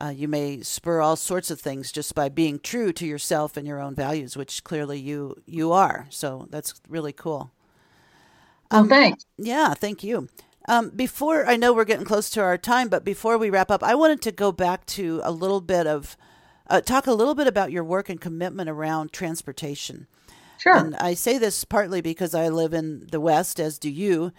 uh, 0.00 0.12
you 0.14 0.28
may 0.28 0.62
spur 0.62 1.00
all 1.00 1.16
sorts 1.16 1.50
of 1.50 1.60
things 1.60 1.92
just 1.92 2.14
by 2.14 2.28
being 2.28 2.58
true 2.58 2.92
to 2.92 3.06
yourself 3.06 3.56
and 3.56 3.66
your 3.66 3.80
own 3.80 3.94
values, 3.94 4.36
which 4.36 4.64
clearly 4.64 4.98
you 4.98 5.36
you 5.46 5.72
are. 5.72 6.06
So 6.10 6.46
that's 6.50 6.80
really 6.88 7.12
cool. 7.12 7.52
Um, 8.70 8.88
well, 8.88 9.00
thanks. 9.00 9.26
Yeah, 9.36 9.74
thank 9.74 10.04
you. 10.04 10.28
Um, 10.68 10.90
before 10.90 11.46
I 11.46 11.56
know 11.56 11.72
we're 11.72 11.86
getting 11.86 12.04
close 12.04 12.28
to 12.30 12.42
our 12.42 12.58
time, 12.58 12.88
but 12.88 13.02
before 13.02 13.38
we 13.38 13.48
wrap 13.48 13.70
up, 13.70 13.82
I 13.82 13.94
wanted 13.94 14.20
to 14.22 14.32
go 14.32 14.52
back 14.52 14.84
to 14.86 15.22
a 15.24 15.32
little 15.32 15.62
bit 15.62 15.86
of 15.86 16.16
uh, 16.68 16.80
talk 16.80 17.06
a 17.06 17.12
little 17.12 17.34
bit 17.34 17.46
about 17.46 17.72
your 17.72 17.84
work 17.84 18.08
and 18.08 18.20
commitment 18.20 18.68
around 18.68 19.12
transportation. 19.12 20.06
Sure. 20.58 20.76
And 20.76 20.96
I 20.96 21.14
say 21.14 21.38
this 21.38 21.64
partly 21.64 22.00
because 22.00 22.34
I 22.34 22.48
live 22.48 22.74
in 22.74 23.06
the 23.10 23.20
West, 23.20 23.60
as 23.60 23.78
do 23.78 23.90
you. 23.90 24.32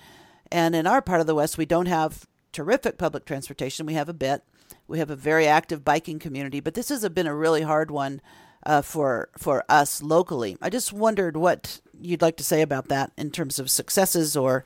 And 0.51 0.75
in 0.75 0.87
our 0.87 1.01
part 1.01 1.21
of 1.21 1.27
the 1.27 1.35
West, 1.35 1.57
we 1.57 1.65
don't 1.65 1.85
have 1.85 2.27
terrific 2.51 2.97
public 2.97 3.25
transportation. 3.25 3.85
We 3.85 3.93
have 3.93 4.09
a 4.09 4.13
bit. 4.13 4.43
We 4.87 4.99
have 4.99 5.09
a 5.09 5.15
very 5.15 5.47
active 5.47 5.85
biking 5.85 6.19
community, 6.19 6.59
but 6.59 6.73
this 6.73 6.89
has 6.89 7.07
been 7.09 7.27
a 7.27 7.35
really 7.35 7.61
hard 7.61 7.91
one 7.91 8.21
uh, 8.65 8.81
for 8.81 9.29
for 9.37 9.63
us 9.69 10.01
locally. 10.01 10.57
I 10.61 10.69
just 10.69 10.91
wondered 10.91 11.37
what 11.37 11.79
you'd 12.01 12.21
like 12.21 12.37
to 12.37 12.43
say 12.43 12.61
about 12.61 12.87
that 12.89 13.11
in 13.17 13.31
terms 13.31 13.59
of 13.59 13.69
successes 13.69 14.35
or 14.35 14.63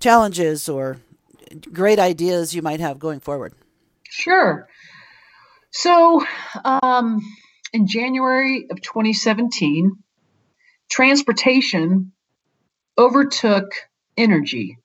challenges 0.00 0.68
or 0.68 0.98
great 1.72 1.98
ideas 1.98 2.54
you 2.54 2.62
might 2.62 2.80
have 2.80 2.98
going 2.98 3.20
forward? 3.20 3.54
Sure. 4.08 4.68
So, 5.76 6.24
um, 6.64 7.20
in 7.72 7.88
January 7.88 8.68
of 8.70 8.80
2017, 8.80 9.90
transportation 10.88 12.12
overtook 12.96 13.72
energy 14.16 14.78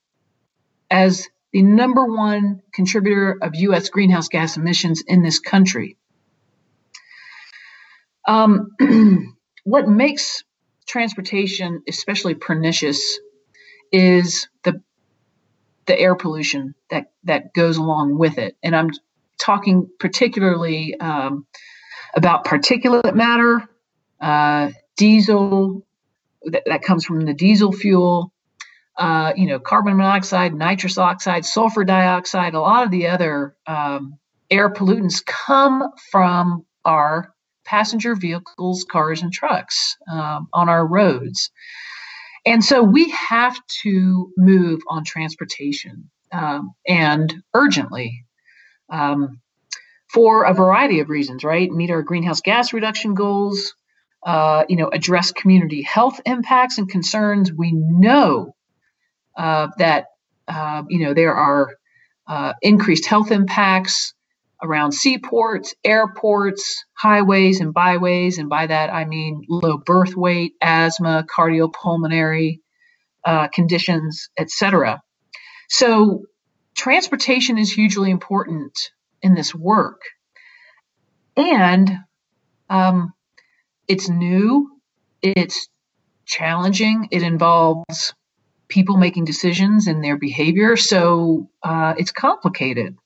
as 0.90 1.28
the 1.52 1.62
number 1.62 2.04
one 2.04 2.62
contributor 2.74 3.38
of 3.40 3.54
U.S. 3.54 3.88
greenhouse 3.88 4.26
gas 4.26 4.56
emissions 4.56 5.04
in 5.06 5.22
this 5.22 5.38
country. 5.38 5.96
Um, 8.26 8.72
what 9.62 9.88
makes 9.88 10.42
transportation 10.88 11.84
especially 11.88 12.34
pernicious 12.34 13.20
is 13.92 14.48
the 14.64 14.82
the 15.86 15.98
air 15.98 16.16
pollution 16.16 16.74
that 16.90 17.12
that 17.24 17.54
goes 17.54 17.76
along 17.76 18.18
with 18.18 18.38
it. 18.38 18.56
And 18.60 18.74
I'm 18.74 18.90
talking 19.40 19.88
particularly 19.98 20.98
um, 21.00 21.46
about 22.14 22.44
particulate 22.44 23.14
matter, 23.14 23.68
uh, 24.20 24.70
diesel 24.96 25.86
that, 26.44 26.82
comes 26.82 27.04
from 27.04 27.20
the 27.20 27.34
diesel 27.34 27.72
fuel, 27.72 28.32
uh, 28.96 29.32
you 29.36 29.46
know, 29.46 29.58
carbon 29.58 29.96
monoxide, 29.96 30.54
nitrous 30.54 30.98
oxide, 30.98 31.44
sulfur 31.44 31.84
dioxide, 31.84 32.54
a 32.54 32.60
lot 32.60 32.84
of 32.84 32.90
the 32.90 33.08
other 33.08 33.56
um, 33.66 34.18
air 34.50 34.70
pollutants 34.72 35.24
come 35.24 35.90
from 36.10 36.64
our 36.84 37.34
passenger 37.64 38.14
vehicles, 38.14 38.84
cars, 38.84 39.22
and 39.22 39.32
trucks 39.32 39.96
um, 40.10 40.48
on 40.52 40.68
our 40.68 40.86
roads. 40.86 41.50
And 42.44 42.64
so 42.64 42.82
we 42.82 43.10
have 43.10 43.58
to 43.82 44.32
move 44.36 44.80
on 44.88 45.04
transportation 45.04 46.10
um, 46.32 46.72
and 46.88 47.42
urgently 47.54 48.24
um, 48.90 49.40
for 50.12 50.44
a 50.44 50.54
variety 50.54 51.00
of 51.00 51.08
reasons, 51.08 51.44
right? 51.44 51.70
Meet 51.70 51.90
our 51.90 52.02
greenhouse 52.02 52.40
gas 52.40 52.72
reduction 52.72 53.14
goals, 53.14 53.74
uh, 54.24 54.64
you 54.68 54.76
know, 54.76 54.88
address 54.88 55.32
community 55.32 55.82
health 55.82 56.20
impacts 56.26 56.78
and 56.78 56.88
concerns. 56.88 57.52
We 57.52 57.72
know 57.72 58.54
uh, 59.36 59.68
that, 59.78 60.06
uh, 60.48 60.82
you 60.88 61.04
know, 61.04 61.14
there 61.14 61.34
are 61.34 61.76
uh, 62.26 62.52
increased 62.62 63.06
health 63.06 63.30
impacts 63.30 64.14
around 64.62 64.92
seaports, 64.92 65.74
airports, 65.84 66.84
highways, 66.96 67.60
and 67.60 67.72
byways. 67.72 68.38
And 68.38 68.48
by 68.48 68.66
that, 68.66 68.92
I 68.92 69.04
mean 69.04 69.44
low 69.48 69.78
birth 69.78 70.14
weight, 70.14 70.52
asthma, 70.60 71.24
cardiopulmonary 71.34 72.58
uh, 73.24 73.48
conditions, 73.48 74.28
etc. 74.38 75.00
So, 75.68 76.24
transportation 76.76 77.58
is 77.58 77.72
hugely 77.72 78.10
important 78.10 78.72
in 79.22 79.34
this 79.34 79.54
work. 79.54 80.02
And 81.36 81.90
um, 82.68 83.12
it's 83.88 84.08
new, 84.08 84.70
it's 85.22 85.68
challenging, 86.26 87.08
it 87.10 87.22
involves 87.22 88.14
people 88.68 88.96
making 88.96 89.24
decisions 89.24 89.86
and 89.86 90.02
their 90.02 90.16
behavior. 90.16 90.76
So, 90.76 91.50
uh, 91.62 91.94
it's 91.98 92.12
complicated. 92.12 92.96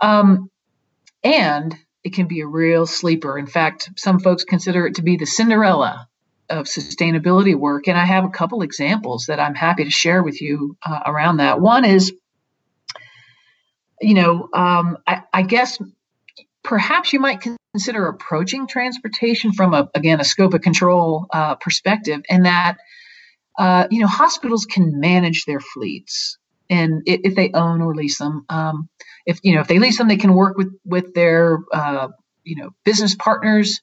Um, 0.00 0.50
and 1.24 1.76
it 2.04 2.12
can 2.12 2.28
be 2.28 2.40
a 2.40 2.46
real 2.46 2.86
sleeper. 2.86 3.36
In 3.36 3.46
fact, 3.46 3.90
some 3.96 4.20
folks 4.20 4.44
consider 4.44 4.86
it 4.86 4.94
to 4.96 5.02
be 5.02 5.16
the 5.16 5.26
Cinderella 5.26 6.08
of 6.48 6.66
sustainability 6.66 7.56
work. 7.56 7.88
And 7.88 7.98
I 7.98 8.04
have 8.04 8.24
a 8.24 8.30
couple 8.30 8.62
examples 8.62 9.26
that 9.26 9.40
I'm 9.40 9.56
happy 9.56 9.84
to 9.84 9.90
share 9.90 10.22
with 10.22 10.40
you 10.40 10.76
uh, 10.86 11.00
around 11.04 11.38
that. 11.38 11.60
One 11.60 11.84
is, 11.84 12.12
you 14.00 14.14
know, 14.14 14.48
um, 14.52 14.98
I, 15.06 15.22
I, 15.32 15.42
guess 15.42 15.78
perhaps 16.62 17.12
you 17.12 17.20
might 17.20 17.44
consider 17.72 18.06
approaching 18.08 18.66
transportation 18.66 19.52
from 19.52 19.74
a 19.74 19.88
again 19.94 20.20
a 20.20 20.24
scope 20.24 20.54
of 20.54 20.60
control 20.60 21.26
uh, 21.32 21.54
perspective, 21.56 22.22
and 22.28 22.46
that 22.46 22.78
uh, 23.58 23.86
you 23.90 24.00
know 24.00 24.06
hospitals 24.06 24.66
can 24.66 25.00
manage 25.00 25.44
their 25.44 25.60
fleets 25.60 26.38
and 26.68 27.02
if 27.06 27.34
they 27.34 27.50
own 27.52 27.80
or 27.80 27.94
lease 27.94 28.18
them. 28.18 28.44
Um, 28.48 28.88
if 29.24 29.40
you 29.42 29.54
know 29.54 29.60
if 29.60 29.68
they 29.68 29.78
lease 29.78 29.98
them, 29.98 30.08
they 30.08 30.16
can 30.16 30.34
work 30.34 30.56
with 30.56 30.72
with 30.84 31.14
their 31.14 31.58
uh, 31.72 32.08
you 32.44 32.56
know 32.56 32.70
business 32.84 33.14
partners 33.14 33.80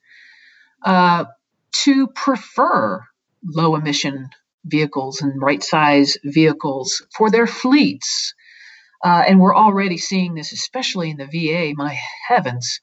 uh, 0.83 1.25
to 1.71 2.07
prefer 2.07 3.03
low 3.43 3.75
emission 3.75 4.29
vehicles 4.65 5.21
and 5.21 5.41
right 5.41 5.63
size 5.63 6.17
vehicles 6.23 7.05
for 7.15 7.29
their 7.29 7.47
fleets. 7.47 8.33
Uh, 9.03 9.23
and 9.27 9.39
we're 9.39 9.55
already 9.55 9.97
seeing 9.97 10.33
this, 10.33 10.53
especially 10.53 11.09
in 11.09 11.17
the 11.17 11.25
VA. 11.25 11.73
My 11.75 11.97
heavens, 12.27 12.79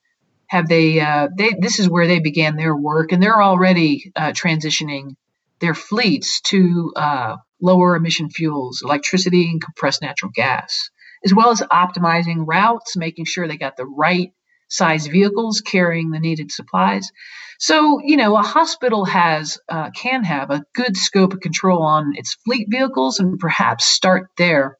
have 0.46 0.68
they? 0.68 1.00
Uh, 1.00 1.28
they 1.36 1.54
this 1.58 1.78
is 1.78 1.88
where 1.88 2.06
they 2.06 2.20
began 2.20 2.56
their 2.56 2.76
work, 2.76 3.12
and 3.12 3.22
they're 3.22 3.42
already 3.42 4.12
uh, 4.16 4.32
transitioning 4.32 5.14
their 5.60 5.74
fleets 5.74 6.40
to 6.42 6.92
uh, 6.96 7.36
lower 7.60 7.96
emission 7.96 8.30
fuels, 8.30 8.82
electricity, 8.82 9.48
and 9.50 9.62
compressed 9.62 10.02
natural 10.02 10.32
gas 10.34 10.90
as 11.24 11.34
well 11.34 11.50
as 11.50 11.60
optimizing 11.60 12.44
routes, 12.46 12.96
making 12.96 13.24
sure 13.24 13.46
they 13.46 13.56
got 13.56 13.76
the 13.76 13.86
right 13.86 14.32
size 14.68 15.06
vehicles 15.06 15.60
carrying 15.60 16.10
the 16.10 16.20
needed 16.20 16.50
supplies. 16.52 17.10
So, 17.58 18.00
you 18.02 18.16
know, 18.16 18.36
a 18.36 18.42
hospital 18.42 19.04
has 19.04 19.58
uh, 19.68 19.90
can 19.90 20.24
have 20.24 20.50
a 20.50 20.64
good 20.74 20.96
scope 20.96 21.34
of 21.34 21.40
control 21.40 21.82
on 21.82 22.14
its 22.16 22.34
fleet 22.44 22.68
vehicles 22.70 23.18
and 23.18 23.38
perhaps 23.38 23.84
start 23.84 24.28
there. 24.38 24.78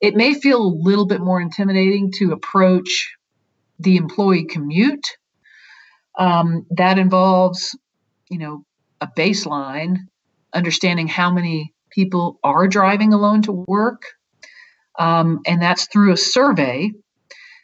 It 0.00 0.14
may 0.14 0.34
feel 0.34 0.60
a 0.62 0.76
little 0.82 1.06
bit 1.06 1.20
more 1.20 1.40
intimidating 1.40 2.12
to 2.16 2.32
approach 2.32 3.14
the 3.78 3.96
employee 3.96 4.46
commute. 4.46 5.16
Um, 6.18 6.66
that 6.70 6.98
involves, 6.98 7.78
you 8.30 8.38
know, 8.38 8.64
a 9.00 9.06
baseline, 9.06 9.98
understanding 10.52 11.08
how 11.08 11.30
many 11.30 11.74
people 11.90 12.38
are 12.42 12.68
driving 12.68 13.12
alone 13.12 13.42
to 13.42 13.52
work, 13.52 14.02
um, 14.98 15.40
and 15.46 15.60
that's 15.60 15.88
through 15.88 16.12
a 16.12 16.16
survey. 16.16 16.90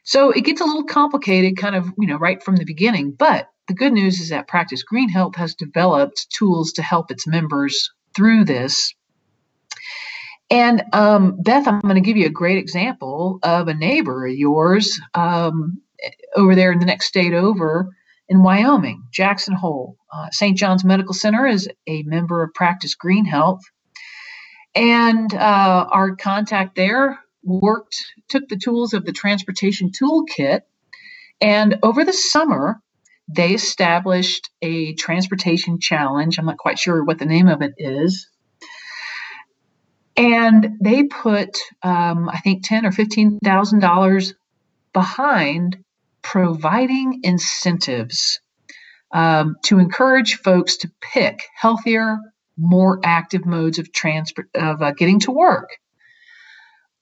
So 0.05 0.31
it 0.31 0.45
gets 0.45 0.61
a 0.61 0.65
little 0.65 0.85
complicated, 0.85 1.57
kind 1.57 1.77
of, 1.77 1.87
you 1.99 2.09
know, 2.09 2.17
right 2.17 2.43
from 2.43 2.57
the 2.57 2.65
beginning. 2.65 3.13
But 3.13 3.49
the 3.69 3.75
good 3.75 3.93
news 3.93 4.21
is 4.21 4.31
that 4.31 4.49
Practice 4.49 4.83
Greenhealth 4.85 5.37
has 5.37 5.55
developed 5.55 6.27
tools 6.31 6.73
to 6.73 6.83
help 6.83 7.11
its 7.11 7.27
members 7.27 7.91
through 8.15 8.45
this. 8.45 8.95
And 10.53 10.85
um, 10.95 11.39
Beth, 11.43 11.69
I'm 11.69 11.81
going 11.81 11.97
to 11.97 12.03
give 12.03 12.19
you 12.19 12.27
a 12.27 12.31
great 12.31 12.59
example 12.59 13.41
of 13.43 13.69
a 13.69 13.75
neighbor 13.75 14.27
of 14.27 14.35
yours 14.35 15.01
um, 15.15 15.83
over 16.37 16.55
there 16.57 16.73
in 16.73 16.81
the 16.81 16.87
next 16.87 17.07
state 17.09 17.35
over 17.35 17.91
in 18.29 18.45
Wyoming, 18.45 19.05
Jackson 19.13 19.55
Hole. 19.55 19.97
Uh, 20.13 20.29
St. 20.33 20.59
John's 20.59 20.85
Medical 20.85 21.15
Center 21.15 21.47
is 21.47 21.71
a 21.89 22.05
member 22.05 22.45
of 22.45 22.55
Practice 22.55 22.97
Greenhealth. 22.97 23.63
And 24.77 25.35
uh, 25.35 25.87
our 25.91 26.17
contact 26.17 26.77
there 26.77 27.21
worked, 27.45 27.97
took 28.29 28.49
the 28.49 28.59
tools 28.59 28.95
of 28.95 29.07
the 29.07 29.13
transportation 29.13 29.91
toolkit, 29.91 30.63
and 31.41 31.79
over 31.83 32.05
the 32.05 32.15
summer, 32.15 32.81
they 33.29 33.55
established 33.55 34.51
a 34.63 34.95
transportation 34.95 35.81
challenge. 35.81 36.39
I'm 36.39 36.47
not 36.47 36.59
quite 36.59 36.79
sure 36.79 37.05
what 37.05 37.19
the 37.19 37.27
name 37.27 37.49
of 37.49 37.63
it 37.63 37.75
is. 37.79 38.29
And 40.17 40.79
they 40.81 41.05
put, 41.05 41.59
um, 41.83 42.29
I 42.29 42.39
think, 42.41 42.67
ten 42.67 42.85
or 42.87 42.93
fifteen 42.93 43.39
thousand 43.39 43.81
dollars 43.81 44.35
behind 44.93 45.79
providing 46.23 47.21
incentives 47.23 48.41
um, 49.13 49.57
to 49.65 49.79
encourage 49.79 50.37
folks 50.37 50.79
to 50.79 50.91
pick 51.01 51.43
healthier, 51.55 52.19
more 52.57 53.01
active 53.05 53.47
modes 53.47 53.79
of 53.79 53.93
transport 53.93 54.49
of 54.55 54.83
uh, 54.83 54.93
getting 54.93 55.21
to 55.21 55.33
work. 55.33 55.71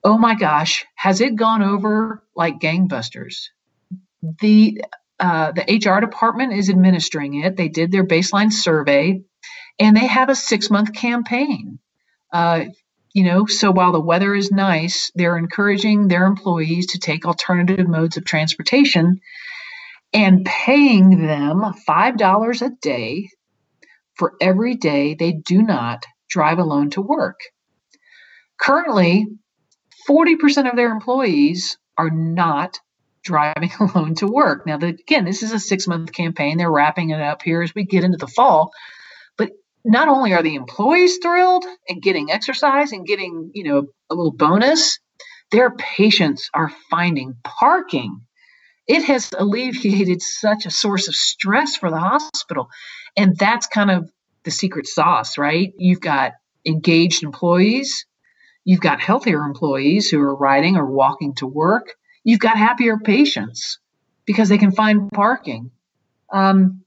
Oh 0.03 0.17
my 0.17 0.35
gosh, 0.35 0.85
has 0.95 1.21
it 1.21 1.37
gone 1.37 1.63
over 1.63 2.23
like 2.35 2.59
gangbusters? 2.61 3.49
The 4.41 4.83
uh, 5.19 5.53
the 5.53 5.63
HR 5.63 6.01
department 6.01 6.55
is 6.55 6.71
administering 6.71 7.43
it. 7.43 7.57
They 7.57 7.69
did 7.69 7.93
their 7.93 8.07
baseline 8.07 8.53
survey, 8.53 9.23
and 9.79 9.97
they 9.97 10.07
have 10.07 10.31
a 10.31 10.35
six 10.35 10.71
month 10.71 10.95
campaign. 10.95 11.79
Uh, 12.33 12.67
you 13.13 13.25
know, 13.25 13.47
so 13.47 13.71
while 13.71 13.93
the 13.93 14.01
weather 14.01 14.35
is 14.35 14.53
nice, 14.53 15.11
they're 15.15 15.37
encouraging 15.37 16.09
their 16.09 16.27
employees 16.27 16.89
to 16.89 16.99
take 16.99 17.27
alternative 17.27 17.89
modes 17.89 18.17
of 18.17 18.25
transportation 18.25 19.21
and 20.13 20.45
paying 20.45 21.27
them 21.27 21.63
$5 21.89 22.63
a 22.63 22.71
day 22.81 23.29
for 24.15 24.35
every 24.41 24.77
day 24.77 25.15
they 25.15 25.33
do 25.33 25.63
not 25.63 26.05
drive 26.29 26.59
alone 26.59 26.91
to 26.91 27.01
work. 27.01 27.41
Currently, 28.61 29.27
40% 30.09 30.71
of 30.71 30.77
their 30.77 30.91
employees 30.91 31.79
are 31.97 32.11
not 32.11 32.79
driving 33.23 33.71
alone 33.81 34.15
to 34.17 34.27
work. 34.27 34.67
Now, 34.67 34.79
the, 34.79 34.89
again, 34.89 35.25
this 35.25 35.43
is 35.43 35.53
a 35.53 35.59
six 35.59 35.87
month 35.87 36.13
campaign. 36.13 36.59
They're 36.59 36.71
wrapping 36.71 37.11
it 37.11 37.21
up 37.21 37.43
here 37.43 37.63
as 37.63 37.75
we 37.75 37.85
get 37.85 38.05
into 38.05 38.19
the 38.19 38.27
fall. 38.27 38.71
Not 39.85 40.09
only 40.09 40.35
are 40.35 40.43
the 40.43 40.55
employees 40.57 41.19
thrilled 41.23 41.65
and 41.89 42.03
getting 42.03 42.31
exercise 42.31 42.93
and 42.93 43.07
getting, 43.07 43.51
you 43.55 43.65
know, 43.65 43.87
a 44.11 44.15
little 44.15 44.33
bonus, 44.33 44.99
their 45.51 45.71
patients 45.71 46.51
are 46.55 46.71
finding 46.91 47.37
parking. 47.43 48.21
It 48.87 49.05
has 49.05 49.31
alleviated 49.37 50.23
such 50.23 50.67
a 50.67 50.71
source 50.71 51.09
of 51.09 51.15
stress 51.15 51.77
for 51.77 51.91
the 51.91 51.99
hospital. 51.99 52.69
And 53.17 53.37
that's 53.37 53.67
kind 53.67 53.91
of 53.91 54.11
the 54.45 54.51
secret 54.51 54.87
sauce, 54.87 55.39
right? 55.39 55.73
You've 55.77 56.01
got 56.01 56.33
engaged 56.65 57.23
employees, 57.23 58.07
you've 58.65 58.81
got 58.81 59.01
healthier 59.01 59.43
employees 59.43 60.11
who 60.11 60.21
are 60.21 60.35
riding 60.35 60.77
or 60.77 60.87
walking 60.87 61.35
to 61.37 61.47
work, 61.47 61.95
you've 62.25 62.41
got 62.41 62.57
happier 62.57 62.99
patients 62.99 63.79
because 64.27 64.49
they 64.49 64.59
can 64.59 64.73
find 64.73 65.11
parking. 65.11 65.71
Um, 66.33 66.83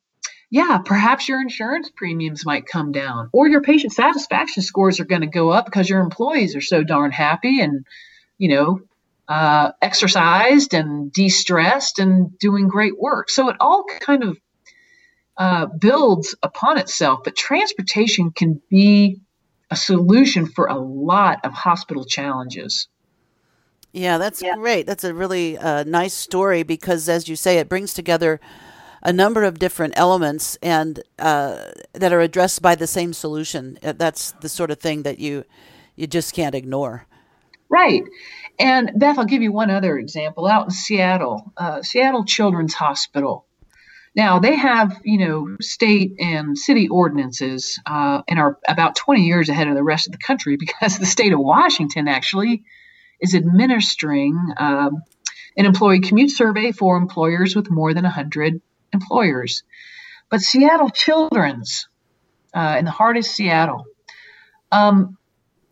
yeah, 0.54 0.78
perhaps 0.86 1.28
your 1.28 1.42
insurance 1.42 1.90
premiums 1.96 2.46
might 2.46 2.68
come 2.68 2.92
down, 2.92 3.28
or 3.34 3.48
your 3.48 3.64
patient 3.64 3.92
satisfaction 3.92 4.62
scores 4.62 5.00
are 5.00 5.06
going 5.06 5.22
to 5.22 5.28
go 5.28 5.50
up 5.50 5.66
because 5.66 5.90
your 5.90 6.00
employees 6.00 6.56
are 6.56 6.62
so 6.62 6.84
darn 6.84 7.12
happy 7.12 7.60
and, 7.60 7.88
you 8.38 8.50
know, 8.50 8.80
uh, 9.28 9.72
exercised 9.82 10.76
and 10.76 11.12
de-stressed 11.12 11.98
and 11.98 12.38
doing 12.38 12.68
great 12.68 13.00
work. 13.00 13.32
So 13.32 13.50
it 13.50 13.56
all 13.60 13.86
kind 14.00 14.24
of 14.24 14.38
uh, 15.36 15.66
builds 15.66 16.36
upon 16.44 16.78
itself. 16.78 17.22
But 17.24 17.36
transportation 17.36 18.30
can 18.30 18.62
be 18.70 19.22
a 19.72 19.76
solution 19.76 20.46
for 20.46 20.68
a 20.68 20.78
lot 20.78 21.40
of 21.46 21.54
hospital 21.54 22.06
challenges. 22.06 22.90
Yeah, 23.92 24.20
that's 24.20 24.44
yeah. 24.44 24.56
great. 24.56 24.86
That's 24.86 25.04
a 25.04 25.16
really 25.16 25.58
uh, 25.58 25.84
nice 25.86 26.14
story 26.14 26.62
because, 26.62 27.10
as 27.10 27.28
you 27.28 27.36
say, 27.36 27.58
it 27.58 27.70
brings 27.70 27.96
together 27.96 28.40
a 29.04 29.12
number 29.12 29.44
of 29.44 29.60
different 29.60 29.94
elements 29.98 30.58
and 30.64 31.04
uh, 31.20 31.66
that 31.94 32.14
are 32.14 32.22
addressed 32.22 32.62
by 32.62 32.74
the 32.74 32.88
same 32.88 33.14
solution. 33.14 33.78
Uh, 33.84 33.94
that's 33.94 34.32
the 34.42 34.50
sort 34.50 34.72
of 34.72 34.80
thing 34.80 35.04
that 35.04 35.20
you 35.20 35.44
you 35.96 36.08
just 36.08 36.34
can't 36.34 36.56
ignore. 36.56 37.06
Right. 37.70 38.04
And 38.60 38.92
Beth, 38.96 39.18
I'll 39.18 39.26
give 39.26 39.42
you 39.42 39.52
one 39.52 39.70
other 39.70 39.98
example. 39.98 40.48
Out 40.48 40.66
in 40.66 40.72
Seattle, 40.72 41.52
uh, 41.58 41.82
Seattle 41.82 42.24
Children's 42.24 42.74
Hospital. 42.74 43.46
Now 44.16 44.40
they 44.40 44.56
have, 44.56 45.02
you 45.04 45.18
know, 45.18 45.58
state 45.60 46.14
and 46.20 46.58
city 46.58 46.88
ordinances, 46.88 47.80
uh, 47.86 48.22
and 48.28 48.40
are 48.40 48.60
about 48.68 48.96
20 48.96 49.24
years 49.24 49.50
ahead 49.50 49.68
of 49.68 49.76
the 49.76 49.84
rest 49.84 50.08
of 50.08 50.12
the 50.12 50.20
country 50.20 50.56
because 50.60 50.98
the 50.98 51.06
state 51.06 51.34
of 51.34 51.40
Washington 51.40 52.08
actually 52.08 52.64
is 53.20 53.36
administering 53.36 54.38
um, 54.58 55.02
an 55.58 55.66
employee 55.66 56.02
commute 56.02 56.32
survey 56.32 56.72
for 56.72 56.96
employers 56.98 57.56
with 57.56 57.70
more 57.70 57.94
than 57.94 58.04
100 58.04 58.62
employers. 58.94 59.64
But 60.30 60.42
Seattle 60.42 60.90
Children's, 60.90 61.88
uh, 62.54 62.76
in 62.80 62.86
the 62.86 62.92
heart 62.92 63.18
of 63.18 63.26
Seattle, 63.26 63.86
um, 64.72 65.18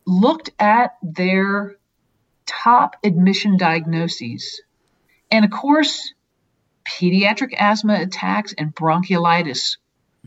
looked 0.06 0.50
at 0.58 0.96
their 1.02 1.76
top 2.46 2.96
admission 3.04 3.56
diagnoses. 3.56 4.62
And 5.30 5.44
of 5.44 5.50
course, 5.50 6.12
pediatric 6.84 7.54
asthma 7.56 7.94
attacks 7.94 8.54
and 8.56 8.74
bronchiolitis 8.74 9.78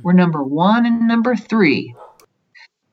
were 0.01 0.13
number 0.13 0.43
one 0.43 0.85
and 0.85 1.07
number 1.07 1.35
three. 1.35 1.95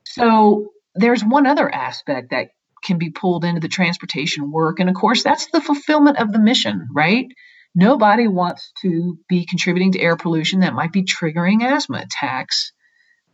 So 0.05 0.73
there's 0.95 1.25
one 1.25 1.47
other 1.47 1.73
aspect 1.73 2.31
that 2.31 2.51
can 2.83 2.99
be 2.99 3.11
pulled 3.11 3.45
into 3.45 3.61
the 3.61 3.69
transportation 3.69 4.51
work. 4.51 4.81
And 4.81 4.89
of 4.91 4.95
course, 4.95 5.23
that's 5.23 5.47
the 5.47 5.61
fulfillment 5.61 6.19
of 6.19 6.33
the 6.33 6.39
mission, 6.39 6.89
right? 6.93 7.27
Nobody 7.75 8.29
wants 8.29 8.73
to 8.83 9.19
be 9.29 9.47
contributing 9.47 9.93
to 9.93 10.01
air 10.01 10.17
pollution 10.17 10.61
that 10.61 10.75
might 10.75 10.93
be 10.93 11.05
triggering 11.05 11.63
asthma 11.63 11.99
attacks 11.99 12.73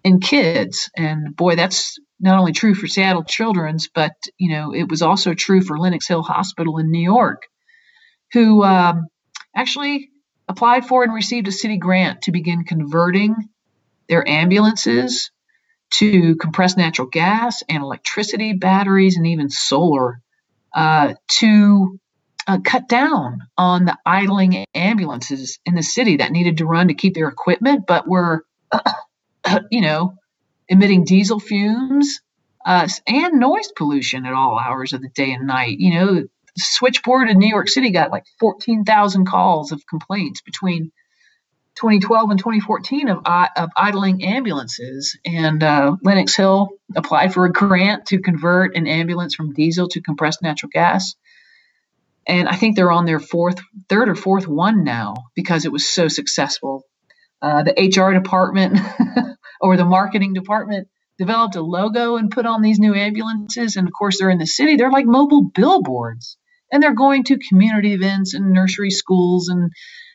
in 0.05 0.20
kids. 0.20 0.90
And 0.96 1.35
boy, 1.35 1.57
that's 1.57 1.98
not 2.20 2.38
only 2.38 2.53
true 2.53 2.74
for 2.74 2.87
Seattle 2.87 3.24
Children's, 3.24 3.88
but 3.92 4.12
you 4.38 4.51
know, 4.51 4.72
it 4.74 4.88
was 4.88 5.03
also 5.03 5.35
true 5.35 5.61
for 5.61 5.79
Lenox 5.79 6.07
Hill 6.07 6.22
Hospital 6.22 6.79
in 6.79 6.90
New 6.90 7.03
York, 7.03 7.42
who 8.33 8.62
um, 8.62 9.09
actually 9.55 10.11
applied 10.48 10.87
for 10.87 11.03
and 11.03 11.14
received 11.14 11.48
a 11.48 11.53
city 11.53 11.77
grant 11.77 12.22
to 12.22 12.33
begin 12.33 12.64
converting 12.64 13.35
their 14.09 14.27
ambulances 14.27 15.31
to 15.90 16.37
compressed 16.37 16.77
natural 16.77 17.09
gas 17.09 17.62
and 17.68 17.83
electricity, 17.83 18.53
batteries, 18.53 19.16
and 19.16 19.27
even 19.27 19.51
solar 19.51 20.20
uh, 20.74 21.14
to 21.29 21.98
uh, 22.49 22.59
cut 22.65 22.89
down 22.89 23.47
on 23.59 23.85
the 23.85 23.97
idling 24.07 24.65
ambulances 24.75 25.59
in 25.67 25.75
the 25.75 25.83
city 25.83 26.17
that 26.17 26.33
needed 26.33 26.59
to 26.59 26.67
run 26.67 26.89
to 26.89 26.95
keep 26.95 27.15
their 27.15 27.29
equipment, 27.29 27.85
but 27.87 28.09
were, 28.09 28.45
you 29.71 29.83
know, 29.83 30.15
emitting 30.69 31.05
diesel 31.05 31.39
fumes 31.39 32.21
uh, 32.65 32.89
and 33.07 33.39
noise 33.39 33.71
pollution 33.77 34.25
at 34.25 34.33
all 34.33 34.59
hours 34.59 34.95
of 34.95 35.03
the 35.03 35.11
day 35.11 35.33
and 35.33 35.47
night. 35.47 35.79
You 35.79 35.95
know, 35.95 36.25
switchboard 36.57 37.29
in 37.29 37.39
New 37.39 37.49
York 37.49 37.69
City 37.69 37.91
got 37.91 38.11
like 38.11 38.25
14,000 38.41 39.27
calls 39.27 39.71
of 39.71 39.87
complaints 39.87 40.41
between 40.41 40.91
2012 41.77 42.31
and 42.31 42.39
2014 42.39 43.09
of, 43.09 43.23
of 43.57 43.71
idling 43.77 44.25
ambulances. 44.25 45.17
And 45.25 45.63
uh, 45.63 45.97
Lenox 46.03 46.35
Hill 46.35 46.71
applied 46.97 47.35
for 47.35 47.44
a 47.44 47.53
grant 47.53 48.07
to 48.07 48.21
convert 48.21 48.75
an 48.75 48.87
ambulance 48.87 49.35
from 49.35 49.53
diesel 49.53 49.88
to 49.88 50.01
compressed 50.01 50.42
natural 50.42 50.71
gas. 50.73 51.15
And 52.29 52.48
I 52.48 52.56
think 52.56 52.76
they're 52.76 52.92
on 52.92 53.06
their 53.06 53.20
fourth, 53.20 53.58
third 53.88 54.08
or 54.08 54.14
fourth 54.14 54.46
one 54.46 54.85
now 54.85 55.14
because 55.35 55.64
it 55.64 55.72
was 55.72 55.88
so 55.88 56.08
successful. 56.08 56.85
Uh, 57.40 57.62
the 57.62 57.72
HR 57.72 58.12
department 58.12 58.79
or 59.60 59.76
the 59.76 59.87
marketing 59.87 60.35
department 60.35 60.88
developed 61.18 61.56
a 61.56 61.62
logo 61.62 62.16
and 62.16 62.31
put 62.31 62.46
on 62.46 62.60
these 62.62 62.79
new 62.79 62.94
ambulances. 62.94 63.76
And 63.76 63.88
of 63.88 63.94
course, 63.94 64.18
they're 64.18 64.31
in 64.31 64.38
the 64.38 64.46
city. 64.46 64.76
They're 64.76 64.90
like 64.90 65.06
mobile 65.06 65.50
billboards, 65.54 66.37
and 66.70 66.83
they're 66.83 66.94
going 66.94 67.24
to 67.24 67.38
community 67.48 67.94
events 67.94 68.35
and 68.35 68.52
nursery 68.52 68.90
schools 68.90 69.48
and 69.48 69.70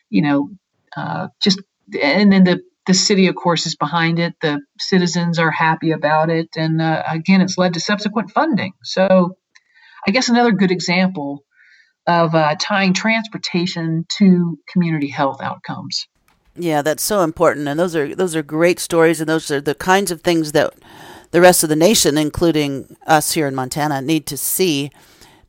you 0.08 0.22
know 0.22 0.50
uh, 0.96 1.28
just 1.42 1.60
and 2.00 2.32
then 2.32 2.44
the 2.44 2.60
the 2.86 2.94
city, 2.94 3.28
of 3.28 3.34
course, 3.34 3.66
is 3.66 3.76
behind 3.76 4.18
it. 4.18 4.34
The 4.42 4.60
citizens 4.78 5.38
are 5.38 5.50
happy 5.50 5.92
about 5.92 6.30
it, 6.30 6.48
and 6.56 6.80
uh, 6.80 7.02
again, 7.08 7.40
it's 7.40 7.58
led 7.58 7.74
to 7.74 7.80
subsequent 7.80 8.30
funding. 8.30 8.72
So, 8.82 9.36
I 10.06 10.10
guess 10.10 10.28
another 10.28 10.52
good 10.52 10.70
example 10.70 11.44
of 12.06 12.34
uh, 12.34 12.54
tying 12.60 12.92
transportation 12.92 14.04
to 14.18 14.58
community 14.68 15.08
health 15.08 15.40
outcomes. 15.40 16.06
Yeah, 16.56 16.82
that's 16.82 17.02
so 17.02 17.22
important, 17.22 17.66
and 17.66 17.80
those 17.80 17.96
are 17.96 18.14
those 18.14 18.36
are 18.36 18.42
great 18.42 18.78
stories, 18.78 19.20
and 19.20 19.28
those 19.28 19.50
are 19.50 19.60
the 19.60 19.74
kinds 19.74 20.10
of 20.10 20.20
things 20.20 20.52
that 20.52 20.72
the 21.32 21.40
rest 21.40 21.64
of 21.64 21.68
the 21.68 21.76
nation, 21.76 22.16
including 22.16 22.96
us 23.06 23.32
here 23.32 23.48
in 23.48 23.56
Montana, 23.56 24.00
need 24.00 24.24
to 24.26 24.36
see, 24.36 24.90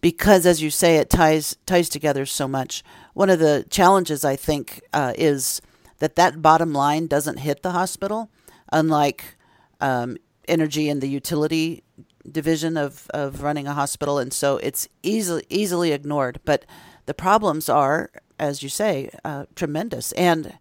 because 0.02 0.48
as 0.48 0.64
you 0.64 0.72
say, 0.72 0.98
it 0.98 1.12
ties 1.12 1.58
ties 1.68 1.90
together 1.90 2.26
so 2.26 2.48
much 2.48 2.84
one 3.16 3.30
of 3.30 3.40
the 3.40 3.66
challenges 3.70 4.24
I 4.24 4.36
think 4.36 4.82
uh, 4.94 5.14
is 5.18 5.62
that 6.00 6.16
that 6.16 6.42
bottom 6.42 6.74
line 6.74 7.08
doesn't 7.08 7.38
hit 7.38 7.64
the 7.64 7.72
hospital, 7.72 8.30
unlike 8.72 9.38
um, 9.80 10.18
energy 10.50 10.90
and 10.90 11.02
the 11.02 11.08
utility 11.08 11.84
division 12.32 12.78
of, 12.78 13.08
of 13.14 13.42
running 13.42 13.68
a 13.68 13.74
hospital, 13.74 14.18
and 14.18 14.34
so 14.34 14.58
it's 14.58 14.88
easily 15.04 15.44
easily 15.50 15.92
ignored. 15.92 16.40
But 16.46 16.66
the 17.06 17.14
problems 17.14 17.70
are, 17.70 18.10
as 18.40 18.64
you 18.64 18.70
say, 18.70 19.10
uh, 19.24 19.46
tremendous 19.56 20.12
and 20.14 20.58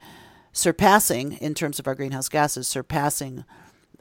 surpassing 0.53 1.33
in 1.35 1.55
terms 1.55 1.79
of 1.79 1.87
our 1.87 1.95
greenhouse 1.95 2.29
gases, 2.29 2.69
surpassing 2.69 3.45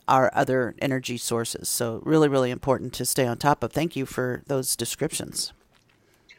our 0.07 0.30
other 0.34 0.76
energy 0.82 1.18
sources. 1.18 1.70
So 1.70 2.01
really, 2.03 2.28
really 2.28 2.51
important 2.51 2.93
to 2.93 3.05
stay 3.05 3.26
on 3.26 3.38
top 3.38 3.64
of. 3.64 3.72
Thank 3.72 3.95
you 3.95 4.05
for 4.05 4.43
those 4.47 4.76
descriptions. 4.76 5.53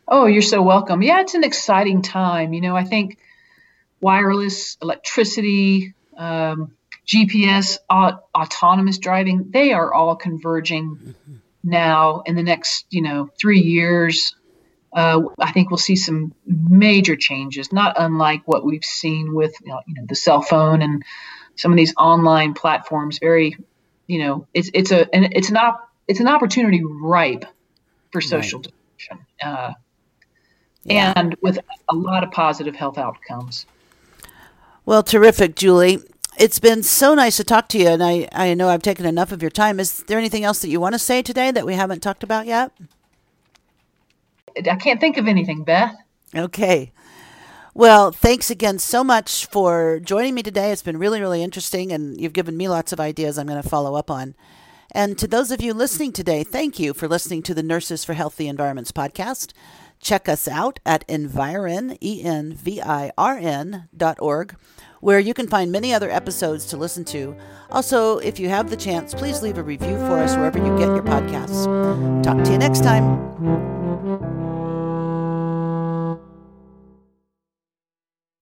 Oh, 0.07 0.27
you're 0.27 0.43
so 0.43 0.62
welcome. 0.62 1.03
Yeah, 1.03 1.20
it's 1.20 1.35
an 1.35 1.45
exciting 1.45 2.03
time. 2.03 2.53
You 2.53 2.61
know, 2.61 2.77
I 2.77 2.85
think 2.85 3.18
wireless, 4.01 4.77
electricity, 4.83 5.95
um, 6.16 6.72
GPS, 7.07 7.78
autonomous 7.90 8.98
driving, 8.98 9.50
they 9.50 9.72
are 9.72 9.92
all 9.92 10.16
converging 10.16 10.96
mm-hmm. 10.96 11.34
now 11.62 12.22
in 12.26 12.34
the 12.34 12.42
next, 12.42 12.86
you 12.90 13.02
know, 13.02 13.28
three 13.38 13.61
years. 13.61 14.34
Uh, 14.92 15.22
I 15.38 15.52
think 15.52 15.70
we'll 15.70 15.78
see 15.78 15.96
some 15.96 16.32
major 16.46 17.16
changes, 17.16 17.72
not 17.72 17.96
unlike 17.98 18.42
what 18.46 18.64
we've 18.64 18.84
seen 18.84 19.34
with 19.34 19.55
you 19.62 19.68
know, 19.68 19.80
you 19.86 19.94
know, 19.94 20.07
the 20.09 20.14
cell 20.14 20.40
phone 20.40 20.82
and 20.82 21.02
some 21.57 21.72
of 21.72 21.76
these 21.76 21.92
online 21.96 22.55
platforms. 22.55 23.18
Very, 23.18 23.57
you 24.07 24.20
know, 24.20 24.46
it's 24.55 24.70
it's 24.72 24.92
a 24.92 25.12
and 25.14 25.32
it's 25.32 25.50
an 25.50 25.57
op, 25.57 25.90
it's 26.07 26.20
an 26.20 26.28
opportunity 26.28 26.82
ripe 26.84 27.44
for 28.12 28.20
social 28.20 28.61
right. 28.61 28.72
disruption, 28.96 29.26
uh, 29.42 29.72
yeah. 30.84 31.12
and 31.16 31.34
with 31.42 31.59
a 31.88 31.94
lot 31.94 32.22
of 32.22 32.30
positive 32.30 32.76
health 32.76 32.96
outcomes. 32.96 33.66
Well, 34.86 35.02
terrific, 35.02 35.57
Julie. 35.57 35.98
It's 36.37 36.59
been 36.59 36.82
so 36.82 37.14
nice 37.14 37.37
to 37.37 37.45
talk 37.45 37.68
to 37.68 37.78
you, 37.78 37.89
and 37.89 38.03
I, 38.03 38.28
I 38.32 38.55
know 38.55 38.68
I've 38.68 38.82
taken 38.82 39.07
enough 39.07 39.30
of 39.30 39.41
your 39.41 39.53
time. 39.53 39.78
Is 39.78 39.99
there 40.09 40.18
anything 40.18 40.43
else 40.43 40.61
that 40.61 40.68
you 40.68 40.80
want 40.80 40.95
to 40.95 40.99
say 40.99 41.22
today 41.22 41.53
that 41.53 41.64
we 41.64 41.74
haven't 41.74 42.03
talked 42.03 42.24
about 42.24 42.47
yet? 42.47 42.72
I 44.57 44.76
can't 44.76 45.01
think 45.01 45.16
of 45.16 45.28
anything, 45.28 45.62
Beth. 45.62 45.95
Okay. 46.35 46.93
Well, 47.72 48.11
thanks 48.11 48.51
again 48.51 48.78
so 48.80 49.05
much 49.05 49.47
for 49.47 50.01
joining 50.01 50.35
me 50.35 50.43
today. 50.43 50.72
It's 50.72 50.82
been 50.82 50.99
really, 50.99 51.20
really 51.20 51.43
interesting, 51.43 51.93
and 51.93 52.20
you've 52.20 52.32
given 52.32 52.57
me 52.57 52.68
lots 52.68 52.93
of 52.93 52.99
ideas 52.99 53.39
I'm 53.39 53.47
going 53.47 53.62
to 53.62 53.68
follow 53.68 53.95
up 53.95 54.11
on. 54.11 54.35
And 54.91 55.16
to 55.18 55.28
those 55.28 55.51
of 55.51 55.61
you 55.61 55.72
listening 55.74 56.12
today, 56.12 56.43
thank 56.45 56.78
you 56.78 56.95
for 56.95 57.09
listening 57.09 57.43
to 57.45 57.55
the 57.55 57.62
Nurses 57.62 58.05
for 58.05 58.14
Healthy 58.14 58.49
Environments 58.49 58.93
podcast. 58.93 59.53
Check 60.01 60.28
us 60.28 60.47
out 60.47 60.80
at 60.85 61.05
environ, 61.09 61.97
E-N-V-I-R-N 62.01 63.89
dot 63.97 64.18
org, 64.20 64.57
where 65.05 65.18
you 65.18 65.34
can 65.34 65.46
find 65.46 65.70
many 65.70 65.92
other 65.92 66.11
episodes 66.11 66.64
to 66.64 66.78
listen 66.78 67.05
to. 67.05 67.36
Also, 67.70 68.16
if 68.20 68.40
you 68.40 68.48
have 68.48 68.70
the 68.70 68.76
chance, 68.76 69.12
please 69.12 69.42
leave 69.42 69.59
a 69.59 69.62
review 69.62 69.98
for 69.98 70.18
us 70.18 70.34
wherever 70.34 70.57
you 70.59 70.78
get 70.78 70.88
your 70.88 71.02
podcasts. 71.02 71.66
Talk 72.22 72.42
to 72.42 72.52
you 72.52 72.57
next 72.57 72.82
time. 72.82 74.43